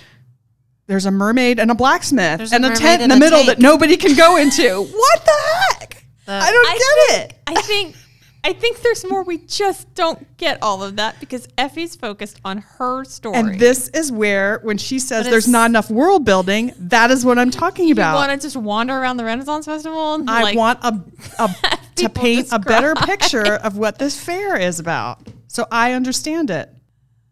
there's 0.86 1.06
a 1.06 1.10
mermaid 1.10 1.60
and 1.60 1.70
a 1.70 1.74
blacksmith 1.74 2.38
There's 2.38 2.52
and 2.52 2.64
a, 2.64 2.68
mermaid 2.68 2.80
tent 2.80 3.02
in 3.02 3.10
the 3.10 3.16
middle 3.16 3.38
tank. 3.38 3.48
that 3.48 3.58
nobody 3.58 3.96
can 3.96 4.16
go 4.16 4.36
into. 4.36 4.82
what 4.90 5.24
the 5.24 5.32
heck? 5.78 6.04
The- 6.26 6.32
I 6.32 6.50
don't 6.50 6.68
I 6.68 7.06
get 7.08 7.20
it. 7.20 7.38
I 7.46 7.62
think 7.62 7.94
I 8.44 8.52
think 8.52 8.80
there's 8.80 9.04
more. 9.08 9.22
We 9.24 9.38
just 9.38 9.92
don't 9.94 10.36
get 10.36 10.62
all 10.62 10.82
of 10.82 10.96
that 10.96 11.18
because 11.20 11.48
Effie's 11.58 11.96
focused 11.96 12.40
on 12.44 12.58
her 12.58 13.04
story. 13.04 13.36
And 13.36 13.58
this 13.58 13.88
is 13.88 14.12
where, 14.12 14.60
when 14.62 14.78
she 14.78 14.98
says 14.98 15.26
there's 15.28 15.48
not 15.48 15.68
enough 15.68 15.90
world 15.90 16.24
building, 16.24 16.72
that 16.78 17.10
is 17.10 17.24
what 17.24 17.38
I'm 17.38 17.50
talking 17.50 17.86
you 17.88 17.92
about. 17.92 18.14
want 18.14 18.30
to 18.32 18.46
just 18.46 18.56
wander 18.56 18.96
around 18.96 19.16
the 19.16 19.24
Renaissance 19.24 19.66
Festival. 19.66 20.14
And 20.14 20.30
I 20.30 20.42
like, 20.42 20.56
want 20.56 20.78
a, 20.82 21.04
a 21.38 21.78
to 21.96 22.08
paint 22.08 22.48
a 22.52 22.58
better 22.58 22.94
picture 22.94 23.54
of 23.54 23.76
what 23.76 23.98
this 23.98 24.18
fair 24.18 24.56
is 24.56 24.78
about. 24.78 25.26
So 25.48 25.66
I 25.70 25.92
understand 25.92 26.50
it. 26.50 26.72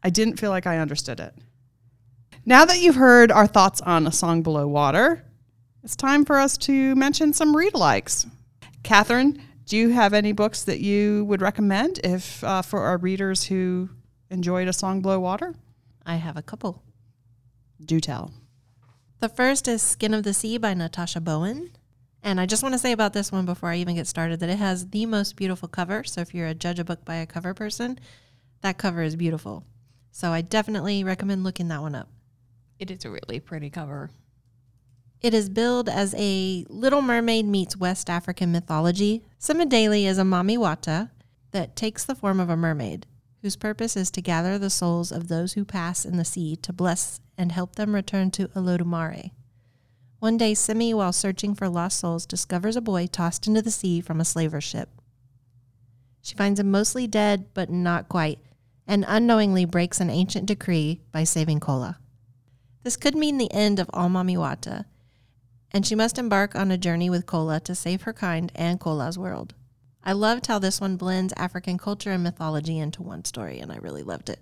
I 0.06 0.10
didn't 0.10 0.38
feel 0.38 0.50
like 0.50 0.68
I 0.68 0.78
understood 0.78 1.18
it. 1.18 1.34
Now 2.44 2.64
that 2.64 2.80
you've 2.80 2.94
heard 2.94 3.32
our 3.32 3.48
thoughts 3.48 3.80
on 3.80 4.06
A 4.06 4.12
Song 4.12 4.40
Below 4.40 4.68
Water, 4.68 5.24
it's 5.82 5.96
time 5.96 6.24
for 6.24 6.38
us 6.38 6.56
to 6.58 6.94
mention 6.94 7.32
some 7.32 7.56
read 7.56 7.72
alikes. 7.72 8.30
Catherine, 8.84 9.42
do 9.64 9.76
you 9.76 9.88
have 9.88 10.14
any 10.14 10.30
books 10.30 10.62
that 10.62 10.78
you 10.78 11.24
would 11.24 11.40
recommend 11.40 11.98
if 12.04 12.44
uh, 12.44 12.62
for 12.62 12.82
our 12.82 12.98
readers 12.98 13.42
who 13.46 13.88
enjoyed 14.30 14.68
A 14.68 14.72
Song 14.72 15.02
Below 15.02 15.18
Water? 15.18 15.56
I 16.06 16.14
have 16.14 16.36
a 16.36 16.42
couple. 16.42 16.84
Do 17.84 17.98
tell. 17.98 18.32
The 19.18 19.28
first 19.28 19.66
is 19.66 19.82
Skin 19.82 20.14
of 20.14 20.22
the 20.22 20.34
Sea 20.34 20.56
by 20.56 20.72
Natasha 20.74 21.20
Bowen. 21.20 21.72
And 22.22 22.40
I 22.40 22.46
just 22.46 22.62
want 22.62 22.74
to 22.74 22.78
say 22.78 22.92
about 22.92 23.12
this 23.12 23.32
one 23.32 23.44
before 23.44 23.70
I 23.70 23.78
even 23.78 23.96
get 23.96 24.06
started 24.06 24.38
that 24.38 24.50
it 24.50 24.60
has 24.60 24.90
the 24.90 25.04
most 25.04 25.34
beautiful 25.34 25.66
cover. 25.66 26.04
So 26.04 26.20
if 26.20 26.32
you're 26.32 26.46
a 26.46 26.54
judge 26.54 26.78
a 26.78 26.84
book 26.84 27.04
by 27.04 27.16
a 27.16 27.26
cover 27.26 27.54
person, 27.54 27.98
that 28.60 28.78
cover 28.78 29.02
is 29.02 29.16
beautiful. 29.16 29.64
So 30.16 30.32
I 30.32 30.40
definitely 30.40 31.04
recommend 31.04 31.44
looking 31.44 31.68
that 31.68 31.82
one 31.82 31.94
up. 31.94 32.08
it 32.78 32.90
is 32.90 33.04
a 33.04 33.10
really 33.10 33.38
pretty 33.38 33.68
cover. 33.68 34.08
It 35.20 35.34
is 35.34 35.50
billed 35.50 35.90
as 35.90 36.14
a 36.16 36.64
Little 36.70 37.02
Mermaid 37.02 37.44
meets 37.44 37.76
West 37.76 38.08
African 38.08 38.50
mythology. 38.50 39.24
Simidele 39.38 40.06
is 40.06 40.16
a 40.16 40.22
Mami 40.22 40.56
Wata 40.56 41.10
that 41.50 41.76
takes 41.76 42.02
the 42.02 42.14
form 42.14 42.40
of 42.40 42.48
a 42.48 42.56
mermaid, 42.56 43.04
whose 43.42 43.56
purpose 43.56 43.94
is 43.94 44.10
to 44.12 44.22
gather 44.22 44.56
the 44.56 44.70
souls 44.70 45.12
of 45.12 45.28
those 45.28 45.52
who 45.52 45.66
pass 45.66 46.06
in 46.06 46.16
the 46.16 46.24
sea 46.24 46.56
to 46.56 46.72
bless 46.72 47.20
and 47.36 47.52
help 47.52 47.76
them 47.76 47.94
return 47.94 48.30
to 48.30 48.48
Olodumare. 48.48 49.32
One 50.18 50.38
day, 50.38 50.54
Simi, 50.54 50.94
while 50.94 51.12
searching 51.12 51.54
for 51.54 51.68
lost 51.68 52.00
souls, 52.00 52.24
discovers 52.24 52.76
a 52.76 52.80
boy 52.80 53.06
tossed 53.06 53.46
into 53.46 53.60
the 53.60 53.70
sea 53.70 54.00
from 54.00 54.22
a 54.22 54.24
slaver 54.24 54.62
ship. 54.62 54.88
She 56.22 56.34
finds 56.34 56.58
him 56.58 56.70
mostly 56.70 57.06
dead, 57.06 57.52
but 57.52 57.68
not 57.68 58.08
quite, 58.08 58.38
and 58.86 59.04
unknowingly 59.08 59.64
breaks 59.64 60.00
an 60.00 60.10
ancient 60.10 60.46
decree 60.46 61.00
by 61.12 61.24
saving 61.24 61.60
Kola. 61.60 61.98
This 62.82 62.96
could 62.96 63.16
mean 63.16 63.38
the 63.38 63.52
end 63.52 63.80
of 63.80 63.90
all 63.92 64.08
Mami 64.08 64.36
Wata, 64.36 64.84
and 65.72 65.86
she 65.86 65.94
must 65.94 66.18
embark 66.18 66.54
on 66.54 66.70
a 66.70 66.78
journey 66.78 67.10
with 67.10 67.26
Kola 67.26 67.60
to 67.60 67.74
save 67.74 68.02
her 68.02 68.12
kind 68.12 68.52
and 68.54 68.78
Kola's 68.78 69.18
world. 69.18 69.54
I 70.04 70.12
loved 70.12 70.46
how 70.46 70.60
this 70.60 70.80
one 70.80 70.96
blends 70.96 71.34
African 71.36 71.78
culture 71.78 72.12
and 72.12 72.22
mythology 72.22 72.78
into 72.78 73.02
one 73.02 73.24
story, 73.24 73.58
and 73.58 73.72
I 73.72 73.78
really 73.78 74.04
loved 74.04 74.30
it. 74.30 74.38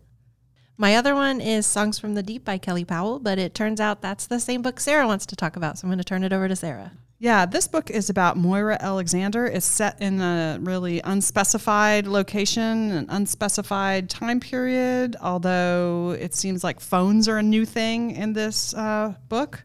My 0.76 0.94
other 0.96 1.14
one 1.14 1.40
is 1.40 1.66
Songs 1.66 1.98
from 1.98 2.14
the 2.14 2.22
Deep 2.22 2.44
by 2.44 2.58
Kelly 2.58 2.84
Powell, 2.84 3.18
but 3.18 3.38
it 3.38 3.54
turns 3.54 3.80
out 3.80 4.02
that's 4.02 4.26
the 4.26 4.40
same 4.40 4.60
book 4.60 4.78
Sarah 4.78 5.06
wants 5.06 5.24
to 5.26 5.36
talk 5.36 5.56
about, 5.56 5.78
so 5.78 5.86
I'm 5.86 5.90
going 5.90 5.98
to 5.98 6.04
turn 6.04 6.24
it 6.24 6.32
over 6.32 6.48
to 6.48 6.56
Sarah. 6.56 6.92
Yeah, 7.24 7.46
this 7.46 7.66
book 7.66 7.88
is 7.88 8.10
about 8.10 8.36
Moira 8.36 8.76
Alexander. 8.78 9.46
It's 9.46 9.64
set 9.64 10.02
in 10.02 10.20
a 10.20 10.58
really 10.60 11.00
unspecified 11.00 12.06
location, 12.06 12.90
an 12.90 13.06
unspecified 13.08 14.10
time 14.10 14.40
period, 14.40 15.16
although 15.22 16.14
it 16.20 16.34
seems 16.34 16.62
like 16.62 16.80
phones 16.80 17.26
are 17.26 17.38
a 17.38 17.42
new 17.42 17.64
thing 17.64 18.10
in 18.10 18.34
this 18.34 18.74
uh, 18.74 19.14
book. 19.30 19.64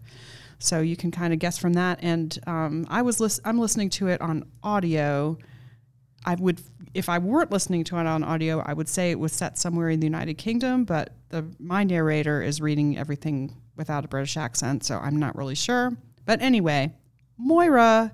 So 0.60 0.80
you 0.80 0.96
can 0.96 1.12
kind 1.12 1.34
of 1.34 1.40
guess 1.40 1.58
from 1.58 1.74
that. 1.74 2.00
And 2.02 2.40
um, 2.48 2.88
I 2.90 3.02
was 3.02 3.20
lis- 3.20 3.42
I'm 3.44 3.60
listening 3.60 3.90
to 3.90 4.08
it 4.08 4.22
on 4.22 4.50
audio. 4.64 5.38
I 6.26 6.36
would, 6.36 6.62
if 6.94 7.10
I 7.10 7.18
weren't 7.18 7.52
listening 7.52 7.84
to 7.84 7.98
it 7.98 8.08
on 8.08 8.24
audio, 8.24 8.64
I 8.66 8.72
would 8.72 8.88
say 8.88 9.12
it 9.12 9.20
was 9.20 9.34
set 9.34 9.58
somewhere 9.58 9.90
in 9.90 10.00
the 10.00 10.08
United 10.08 10.36
Kingdom, 10.36 10.86
but 10.86 11.14
the 11.28 11.46
my 11.60 11.84
narrator 11.84 12.42
is 12.42 12.62
reading 12.62 12.98
everything 12.98 13.54
without 13.76 14.06
a 14.06 14.08
British 14.08 14.38
accent, 14.38 14.86
so 14.86 14.98
I'm 14.98 15.18
not 15.18 15.36
really 15.36 15.56
sure. 15.56 15.92
But 16.24 16.42
anyway, 16.42 16.94
Moira 17.40 18.12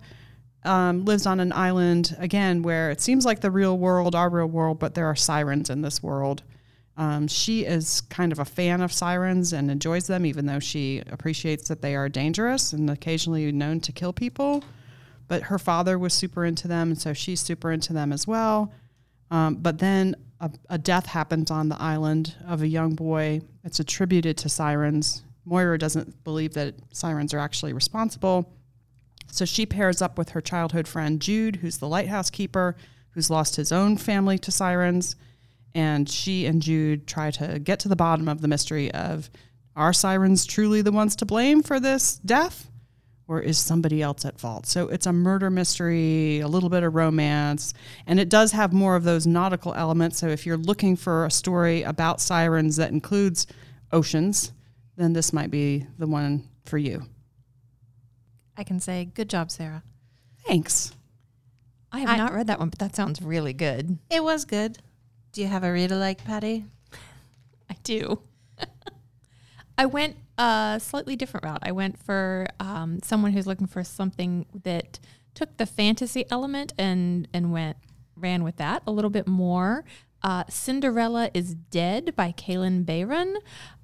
um, 0.63 1.05
lives 1.05 1.25
on 1.25 1.39
an 1.39 1.51
island 1.51 2.15
again 2.19 2.61
where 2.61 2.91
it 2.91 3.01
seems 3.01 3.25
like 3.25 3.41
the 3.41 3.51
real 3.51 3.77
world, 3.77 4.15
our 4.15 4.29
real 4.29 4.47
world, 4.47 4.79
but 4.79 4.95
there 4.95 5.07
are 5.07 5.15
sirens 5.15 5.69
in 5.69 5.81
this 5.81 6.01
world. 6.01 6.43
Um, 6.97 7.27
she 7.27 7.65
is 7.65 8.01
kind 8.01 8.31
of 8.31 8.39
a 8.39 8.45
fan 8.45 8.81
of 8.81 8.93
sirens 8.93 9.51
and 9.51 9.69
enjoys 9.69 10.07
them, 10.07 10.25
even 10.25 10.45
though 10.45 10.59
she 10.59 11.03
appreciates 11.09 11.67
that 11.67 11.81
they 11.81 11.95
are 11.95 12.07
dangerous 12.07 12.71
and 12.71 12.89
occasionally 12.89 13.51
known 13.51 13.81
to 13.81 13.91
kill 13.91 14.13
people. 14.13 14.63
But 15.27 15.43
her 15.43 15.59
father 15.59 15.99
was 15.99 16.13
super 16.13 16.45
into 16.45 16.67
them, 16.67 16.89
and 16.89 17.01
so 17.01 17.11
she's 17.13 17.41
super 17.41 17.71
into 17.71 17.93
them 17.93 18.13
as 18.13 18.25
well. 18.25 18.71
Um, 19.31 19.55
but 19.55 19.79
then 19.79 20.15
a, 20.39 20.51
a 20.69 20.77
death 20.77 21.07
happens 21.07 21.51
on 21.51 21.67
the 21.67 21.81
island 21.81 22.35
of 22.47 22.61
a 22.61 22.67
young 22.67 22.95
boy. 22.95 23.41
It's 23.63 23.79
attributed 23.79 24.37
to 24.37 24.49
sirens. 24.49 25.23
Moira 25.43 25.77
doesn't 25.77 26.23
believe 26.23 26.53
that 26.53 26.75
sirens 26.91 27.33
are 27.33 27.39
actually 27.39 27.73
responsible. 27.73 28.49
So 29.35 29.45
she 29.45 29.65
pairs 29.65 30.01
up 30.01 30.17
with 30.17 30.29
her 30.29 30.41
childhood 30.41 30.87
friend 30.87 31.21
Jude, 31.21 31.57
who's 31.57 31.77
the 31.77 31.87
lighthouse 31.87 32.29
keeper, 32.29 32.75
who's 33.11 33.29
lost 33.29 33.55
his 33.55 33.71
own 33.71 33.97
family 33.97 34.37
to 34.39 34.51
sirens. 34.51 35.15
And 35.73 36.09
she 36.09 36.45
and 36.45 36.61
Jude 36.61 37.05
try 37.05 37.31
to 37.31 37.59
get 37.59 37.79
to 37.81 37.89
the 37.89 37.95
bottom 37.95 38.29
of 38.29 38.41
the 38.41 38.47
mystery 38.47 38.91
of 38.91 39.29
are 39.75 39.91
sirens 39.91 40.45
truly 40.45 40.81
the 40.81 40.91
ones 40.91 41.17
to 41.17 41.25
blame 41.25 41.61
for 41.61 41.79
this 41.79 42.17
death? 42.19 42.69
Or 43.27 43.41
is 43.41 43.57
somebody 43.57 44.01
else 44.01 44.23
at 44.23 44.39
fault? 44.39 44.67
So 44.67 44.87
it's 44.87 45.07
a 45.07 45.11
murder 45.11 45.49
mystery, 45.49 46.39
a 46.39 46.47
little 46.47 46.69
bit 46.69 46.83
of 46.83 46.93
romance, 46.95 47.73
and 48.05 48.19
it 48.19 48.29
does 48.29 48.51
have 48.51 48.71
more 48.71 48.95
of 48.95 49.03
those 49.03 49.25
nautical 49.25 49.73
elements. 49.73 50.19
So 50.19 50.27
if 50.27 50.45
you're 50.45 50.57
looking 50.57 50.95
for 50.95 51.25
a 51.25 51.31
story 51.31 51.81
about 51.81 52.21
sirens 52.21 52.75
that 52.77 52.91
includes 52.91 53.47
oceans, 53.91 54.53
then 54.95 55.13
this 55.13 55.33
might 55.33 55.51
be 55.51 55.87
the 55.97 56.07
one 56.07 56.47
for 56.65 56.77
you. 56.77 57.05
I 58.57 58.63
can 58.63 58.79
say, 58.79 59.05
good 59.13 59.29
job, 59.29 59.51
Sarah. 59.51 59.83
Thanks. 60.47 60.93
I 61.91 61.99
have 61.99 62.09
I- 62.09 62.17
not 62.17 62.33
read 62.33 62.47
that 62.47 62.59
one, 62.59 62.69
but 62.69 62.79
that 62.79 62.95
sounds 62.95 63.21
really 63.21 63.53
good. 63.53 63.97
It 64.09 64.23
was 64.23 64.45
good. 64.45 64.77
Do 65.31 65.41
you 65.41 65.47
have 65.47 65.63
a 65.63 65.71
read 65.71 65.91
alike, 65.91 66.23
Patty? 66.23 66.65
I 67.69 67.75
do. 67.83 68.21
I 69.77 69.85
went 69.85 70.15
a 70.37 70.79
slightly 70.81 71.15
different 71.15 71.45
route. 71.45 71.59
I 71.61 71.71
went 71.71 71.97
for 71.97 72.47
um, 72.59 72.99
someone 73.03 73.31
who's 73.33 73.47
looking 73.47 73.67
for 73.67 73.83
something 73.83 74.45
that 74.63 74.99
took 75.33 75.57
the 75.57 75.65
fantasy 75.65 76.23
element 76.31 76.73
and 76.77 77.27
and 77.33 77.51
went 77.51 77.75
ran 78.15 78.43
with 78.43 78.55
that 78.57 78.83
a 78.87 78.91
little 78.91 79.09
bit 79.09 79.27
more. 79.27 79.83
Uh, 80.23 80.45
Cinderella 80.49 81.29
is 81.33 81.53
Dead 81.55 82.15
by 82.15 82.31
Kalynn 82.31 82.85
Bayron. 82.85 83.35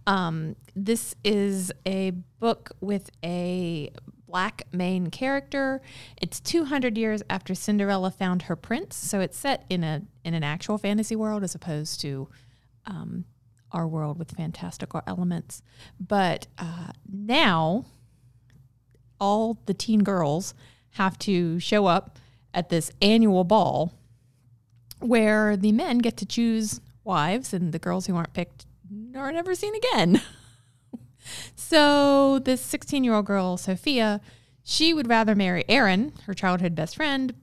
Um, 0.07 0.55
this 0.75 1.15
is 1.23 1.71
a 1.85 2.11
book 2.39 2.71
with 2.79 3.09
a 3.23 3.91
black 4.31 4.63
main 4.71 5.09
character. 5.09 5.81
It's 6.21 6.39
200 6.39 6.97
years 6.97 7.21
after 7.29 7.53
Cinderella 7.53 8.11
found 8.11 8.43
her 8.43 8.55
prince, 8.55 8.95
so 8.95 9.19
it's 9.19 9.37
set 9.37 9.65
in 9.69 9.83
a 9.83 10.03
in 10.23 10.33
an 10.33 10.43
actual 10.43 10.77
fantasy 10.77 11.15
world 11.15 11.43
as 11.43 11.53
opposed 11.53 11.99
to 12.01 12.29
um, 12.85 13.25
our 13.71 13.87
world 13.87 14.17
with 14.17 14.31
fantastical 14.31 15.01
elements. 15.05 15.61
But 15.99 16.47
uh, 16.57 16.91
now, 17.11 17.85
all 19.19 19.59
the 19.65 19.73
teen 19.73 20.03
girls 20.03 20.53
have 20.91 21.19
to 21.19 21.59
show 21.59 21.85
up 21.87 22.17
at 22.53 22.69
this 22.69 22.91
annual 23.01 23.43
ball 23.43 23.93
where 24.99 25.57
the 25.57 25.71
men 25.71 25.97
get 25.97 26.15
to 26.17 26.25
choose 26.25 26.79
wives, 27.03 27.53
and 27.53 27.73
the 27.73 27.79
girls 27.79 28.05
who 28.05 28.15
aren't 28.15 28.33
picked 28.33 28.65
are 29.15 29.31
never 29.31 29.55
seen 29.55 29.73
again. 29.75 30.21
so, 31.55 32.39
this 32.39 32.61
16 32.61 33.03
year 33.03 33.13
old 33.13 33.25
girl, 33.25 33.57
Sophia, 33.57 34.21
she 34.63 34.93
would 34.93 35.09
rather 35.09 35.35
marry 35.35 35.63
Aaron, 35.67 36.13
her 36.25 36.33
childhood 36.33 36.75
best 36.75 36.95
friend, 36.95 37.33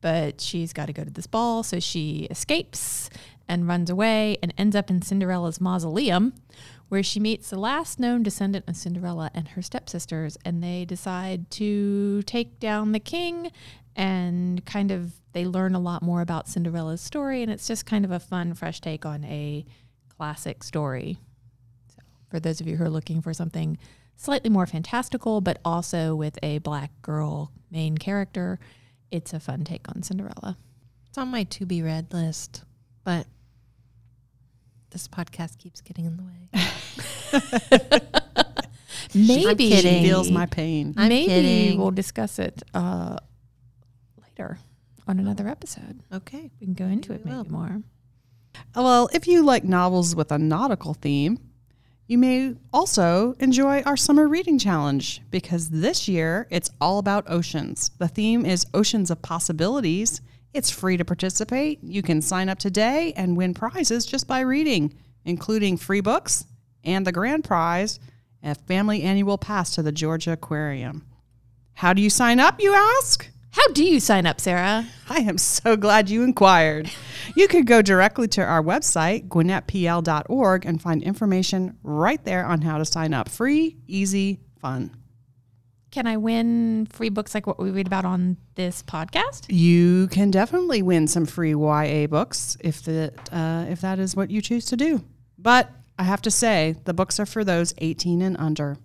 but 0.00 0.40
she's 0.40 0.72
got 0.72 0.86
to 0.86 0.92
go 0.92 1.04
to 1.04 1.10
this 1.10 1.26
ball. 1.26 1.62
So 1.62 1.80
she 1.80 2.26
escapes 2.30 3.10
and 3.48 3.66
runs 3.66 3.90
away 3.90 4.38
and 4.42 4.54
ends 4.56 4.76
up 4.76 4.90
in 4.90 5.02
Cinderella's 5.02 5.60
mausoleum, 5.60 6.34
where 6.88 7.02
she 7.02 7.20
meets 7.20 7.50
the 7.50 7.58
last 7.58 7.98
known 7.98 8.22
descendant 8.22 8.64
of 8.68 8.76
Cinderella 8.76 9.30
and 9.34 9.48
her 9.48 9.62
stepsisters. 9.62 10.38
And 10.44 10.62
they 10.62 10.84
decide 10.84 11.50
to 11.52 12.22
take 12.22 12.60
down 12.60 12.92
the 12.92 13.00
king 13.00 13.50
and 13.96 14.64
kind 14.64 14.90
of 14.90 15.14
they 15.32 15.44
learn 15.44 15.74
a 15.74 15.80
lot 15.80 16.02
more 16.02 16.20
about 16.20 16.48
Cinderella's 16.48 17.00
story. 17.00 17.42
And 17.42 17.50
it's 17.50 17.66
just 17.66 17.86
kind 17.86 18.04
of 18.04 18.10
a 18.10 18.20
fun, 18.20 18.54
fresh 18.54 18.80
take 18.80 19.04
on 19.04 19.24
a 19.24 19.64
classic 20.16 20.62
story. 20.62 21.18
So, 22.30 22.36
for 22.36 22.40
those 22.40 22.60
of 22.60 22.66
you 22.66 22.76
who 22.76 22.84
are 22.84 22.90
looking 22.90 23.20
for 23.22 23.34
something 23.34 23.78
slightly 24.16 24.50
more 24.50 24.66
fantastical, 24.66 25.40
but 25.40 25.58
also 25.64 26.14
with 26.14 26.38
a 26.42 26.58
black 26.58 26.90
girl 27.02 27.52
main 27.70 27.98
character, 27.98 28.58
it's 29.10 29.32
a 29.32 29.40
fun 29.40 29.64
take 29.64 29.88
on 29.88 30.02
Cinderella. 30.02 30.56
It's 31.08 31.18
on 31.18 31.28
my 31.28 31.44
to 31.44 31.66
be 31.66 31.82
read 31.82 32.12
list, 32.12 32.64
but 33.04 33.26
this 34.90 35.08
podcast 35.08 35.58
keeps 35.58 35.80
getting 35.80 36.04
in 36.06 36.16
the 36.16 36.22
way. 36.22 38.00
Maybe 39.14 39.70
kidding. 39.70 40.04
Feels 40.04 40.30
my 40.30 40.46
pain. 40.46 40.94
I'm 40.96 41.08
maybe 41.08 41.26
kidding. 41.26 41.78
we'll 41.80 41.90
discuss 41.90 42.38
it 42.38 42.62
uh, 42.74 43.16
later 44.22 44.58
on 45.08 45.18
another 45.18 45.48
episode. 45.48 46.00
Okay. 46.12 46.52
We 46.60 46.66
can 46.66 46.74
go 46.74 46.84
into 46.84 47.12
it 47.12 47.24
We 47.24 47.30
will. 47.32 47.38
maybe 47.38 47.50
more. 47.50 47.82
Well, 48.76 49.08
if 49.12 49.26
you 49.26 49.42
like 49.44 49.64
novels 49.64 50.14
with 50.14 50.30
a 50.30 50.38
nautical 50.38 50.94
theme, 50.94 51.40
you 52.10 52.18
may 52.18 52.56
also 52.72 53.36
enjoy 53.38 53.82
our 53.82 53.96
summer 53.96 54.26
reading 54.26 54.58
challenge 54.58 55.22
because 55.30 55.68
this 55.68 56.08
year 56.08 56.48
it's 56.50 56.68
all 56.80 56.98
about 56.98 57.30
oceans. 57.30 57.92
The 57.98 58.08
theme 58.08 58.44
is 58.44 58.66
Oceans 58.74 59.12
of 59.12 59.22
Possibilities. 59.22 60.20
It's 60.52 60.72
free 60.72 60.96
to 60.96 61.04
participate. 61.04 61.78
You 61.84 62.02
can 62.02 62.20
sign 62.20 62.48
up 62.48 62.58
today 62.58 63.12
and 63.14 63.36
win 63.36 63.54
prizes 63.54 64.06
just 64.06 64.26
by 64.26 64.40
reading, 64.40 64.92
including 65.24 65.76
free 65.76 66.00
books 66.00 66.46
and 66.82 67.06
the 67.06 67.12
grand 67.12 67.44
prize, 67.44 68.00
a 68.42 68.56
family 68.56 69.04
annual 69.04 69.38
pass 69.38 69.72
to 69.76 69.82
the 69.84 69.92
Georgia 69.92 70.32
Aquarium. 70.32 71.06
How 71.74 71.92
do 71.92 72.02
you 72.02 72.10
sign 72.10 72.40
up, 72.40 72.60
you 72.60 72.74
ask? 72.74 73.30
How 73.52 73.66
do 73.72 73.82
you 73.82 73.98
sign 73.98 74.26
up, 74.26 74.40
Sarah? 74.40 74.86
I 75.08 75.18
am 75.20 75.36
so 75.36 75.76
glad 75.76 76.08
you 76.08 76.22
inquired. 76.22 76.88
You 77.34 77.48
could 77.48 77.66
go 77.66 77.82
directly 77.82 78.28
to 78.28 78.42
our 78.42 78.62
website, 78.62 79.26
gwinnettpl.org, 79.28 80.64
and 80.66 80.80
find 80.80 81.02
information 81.02 81.76
right 81.82 82.24
there 82.24 82.46
on 82.46 82.60
how 82.60 82.78
to 82.78 82.84
sign 82.84 83.12
up. 83.12 83.28
Free, 83.28 83.76
easy, 83.88 84.38
fun. 84.60 84.94
Can 85.90 86.06
I 86.06 86.16
win 86.16 86.86
free 86.86 87.08
books 87.08 87.34
like 87.34 87.48
what 87.48 87.58
we 87.58 87.72
read 87.72 87.88
about 87.88 88.04
on 88.04 88.36
this 88.54 88.84
podcast? 88.84 89.46
You 89.48 90.06
can 90.08 90.30
definitely 90.30 90.82
win 90.82 91.08
some 91.08 91.26
free 91.26 91.54
YA 91.54 92.06
books 92.06 92.56
if 92.60 92.82
that 92.84 93.32
uh, 93.32 93.66
if 93.68 93.80
that 93.80 93.98
is 93.98 94.14
what 94.14 94.30
you 94.30 94.40
choose 94.40 94.66
to 94.66 94.76
do. 94.76 95.02
But 95.36 95.68
I 95.98 96.04
have 96.04 96.22
to 96.22 96.30
say, 96.30 96.76
the 96.84 96.94
books 96.94 97.18
are 97.18 97.26
for 97.26 97.42
those 97.42 97.74
18 97.78 98.22
and 98.22 98.36
under. 98.36 98.76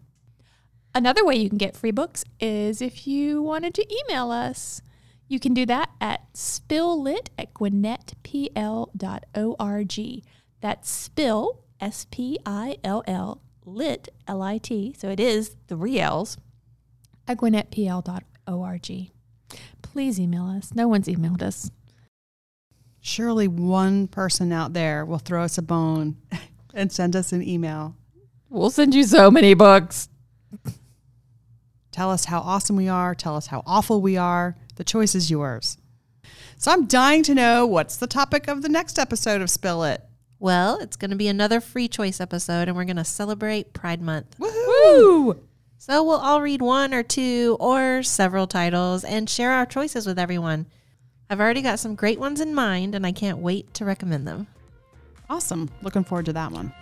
Another 0.95 1.23
way 1.25 1.35
you 1.35 1.49
can 1.49 1.57
get 1.57 1.75
free 1.75 1.91
books 1.91 2.23
is 2.39 2.81
if 2.81 3.05
you 3.05 3.41
wanted 3.41 3.73
to 3.73 3.85
email 3.93 4.31
us. 4.31 4.81
You 5.27 5.41
can 5.41 5.53
do 5.53 5.65
that 5.65 5.89
at 5.99 6.21
spilllit 6.33 7.31
at 7.37 7.53
gwinnettpl.org. 7.53 10.23
That's 10.61 10.89
spill, 10.89 11.59
S 11.81 12.07
P 12.09 12.39
I 12.45 12.77
L 12.83 13.03
L, 13.07 13.41
lit, 13.65 14.07
L 14.25 14.41
I 14.41 14.57
T. 14.57 14.95
So 14.97 15.09
it 15.09 15.19
is 15.19 15.57
three 15.67 15.99
L's 15.99 16.37
at 17.27 17.37
gwinnettpl.org. 17.37 19.11
Please 19.81 20.19
email 20.19 20.45
us. 20.45 20.73
No 20.73 20.87
one's 20.87 21.07
emailed 21.07 21.41
us. 21.41 21.71
Surely 23.01 23.49
one 23.49 24.07
person 24.07 24.53
out 24.53 24.71
there 24.73 25.03
will 25.03 25.19
throw 25.19 25.43
us 25.43 25.57
a 25.57 25.61
bone 25.61 26.15
and 26.73 26.89
send 26.91 27.17
us 27.17 27.33
an 27.33 27.47
email. 27.47 27.95
We'll 28.49 28.69
send 28.69 28.95
you 28.95 29.03
so 29.03 29.29
many 29.29 29.53
books. 29.55 30.07
Tell 31.95 32.11
us 32.11 32.25
how 32.25 32.41
awesome 32.41 32.75
we 32.75 32.89
are. 32.89 33.15
Tell 33.15 33.37
us 33.37 33.47
how 33.47 33.63
awful 33.65 34.01
we 34.01 34.17
are. 34.17 34.57
The 34.75 34.83
choice 34.83 35.15
is 35.15 35.31
yours. 35.31 35.77
So 36.57 36.69
I'm 36.73 36.87
dying 36.87 37.23
to 37.23 37.33
know 37.33 37.65
what's 37.65 37.95
the 37.95 38.05
topic 38.05 38.49
of 38.49 38.61
the 38.61 38.67
next 38.67 38.99
episode 38.99 39.39
of 39.39 39.49
Spill 39.49 39.85
It. 39.85 40.03
Well, 40.37 40.77
it's 40.79 40.97
going 40.97 41.11
to 41.11 41.15
be 41.15 41.29
another 41.29 41.61
free 41.61 41.87
choice 41.87 42.19
episode, 42.19 42.67
and 42.67 42.75
we're 42.75 42.83
going 42.83 42.97
to 42.97 43.05
celebrate 43.05 43.71
Pride 43.71 44.01
Month. 44.01 44.35
Woo! 44.37 45.39
So 45.77 46.03
we'll 46.03 46.19
all 46.19 46.41
read 46.41 46.61
one 46.61 46.93
or 46.93 47.01
two 47.01 47.55
or 47.61 48.03
several 48.03 48.45
titles 48.45 49.05
and 49.05 49.29
share 49.29 49.51
our 49.51 49.65
choices 49.65 50.05
with 50.05 50.19
everyone. 50.19 50.65
I've 51.29 51.39
already 51.39 51.61
got 51.61 51.79
some 51.79 51.95
great 51.95 52.19
ones 52.19 52.41
in 52.41 52.53
mind, 52.53 52.93
and 52.93 53.07
I 53.07 53.13
can't 53.13 53.37
wait 53.37 53.73
to 53.75 53.85
recommend 53.85 54.27
them. 54.27 54.47
Awesome. 55.29 55.69
Looking 55.81 56.03
forward 56.03 56.25
to 56.25 56.33
that 56.33 56.51
one. 56.51 56.73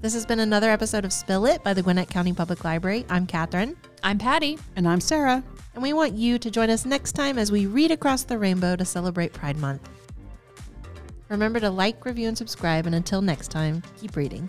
This 0.00 0.14
has 0.14 0.26
been 0.26 0.40
another 0.40 0.70
episode 0.70 1.04
of 1.04 1.12
Spill 1.12 1.46
It 1.46 1.62
by 1.64 1.74
the 1.74 1.82
Gwinnett 1.82 2.08
County 2.08 2.32
Public 2.32 2.64
Library. 2.64 3.04
I'm 3.08 3.26
Catherine, 3.26 3.76
I'm 4.02 4.18
Patty. 4.18 4.58
And 4.76 4.86
I'm 4.86 5.00
Sarah. 5.00 5.42
and 5.74 5.82
we 5.82 5.92
want 5.92 6.14
you 6.14 6.38
to 6.38 6.50
join 6.50 6.70
us 6.70 6.86
next 6.86 7.12
time 7.12 7.38
as 7.38 7.50
we 7.52 7.66
read 7.66 7.90
across 7.90 8.22
the 8.24 8.38
rainbow 8.38 8.76
to 8.76 8.84
celebrate 8.84 9.32
Pride 9.32 9.56
Month. 9.56 9.88
Remember 11.28 11.58
to 11.60 11.70
like, 11.70 12.04
review, 12.04 12.28
and 12.28 12.38
subscribe, 12.38 12.86
and 12.86 12.94
until 12.94 13.20
next 13.20 13.48
time, 13.50 13.82
keep 13.98 14.16
reading. 14.16 14.48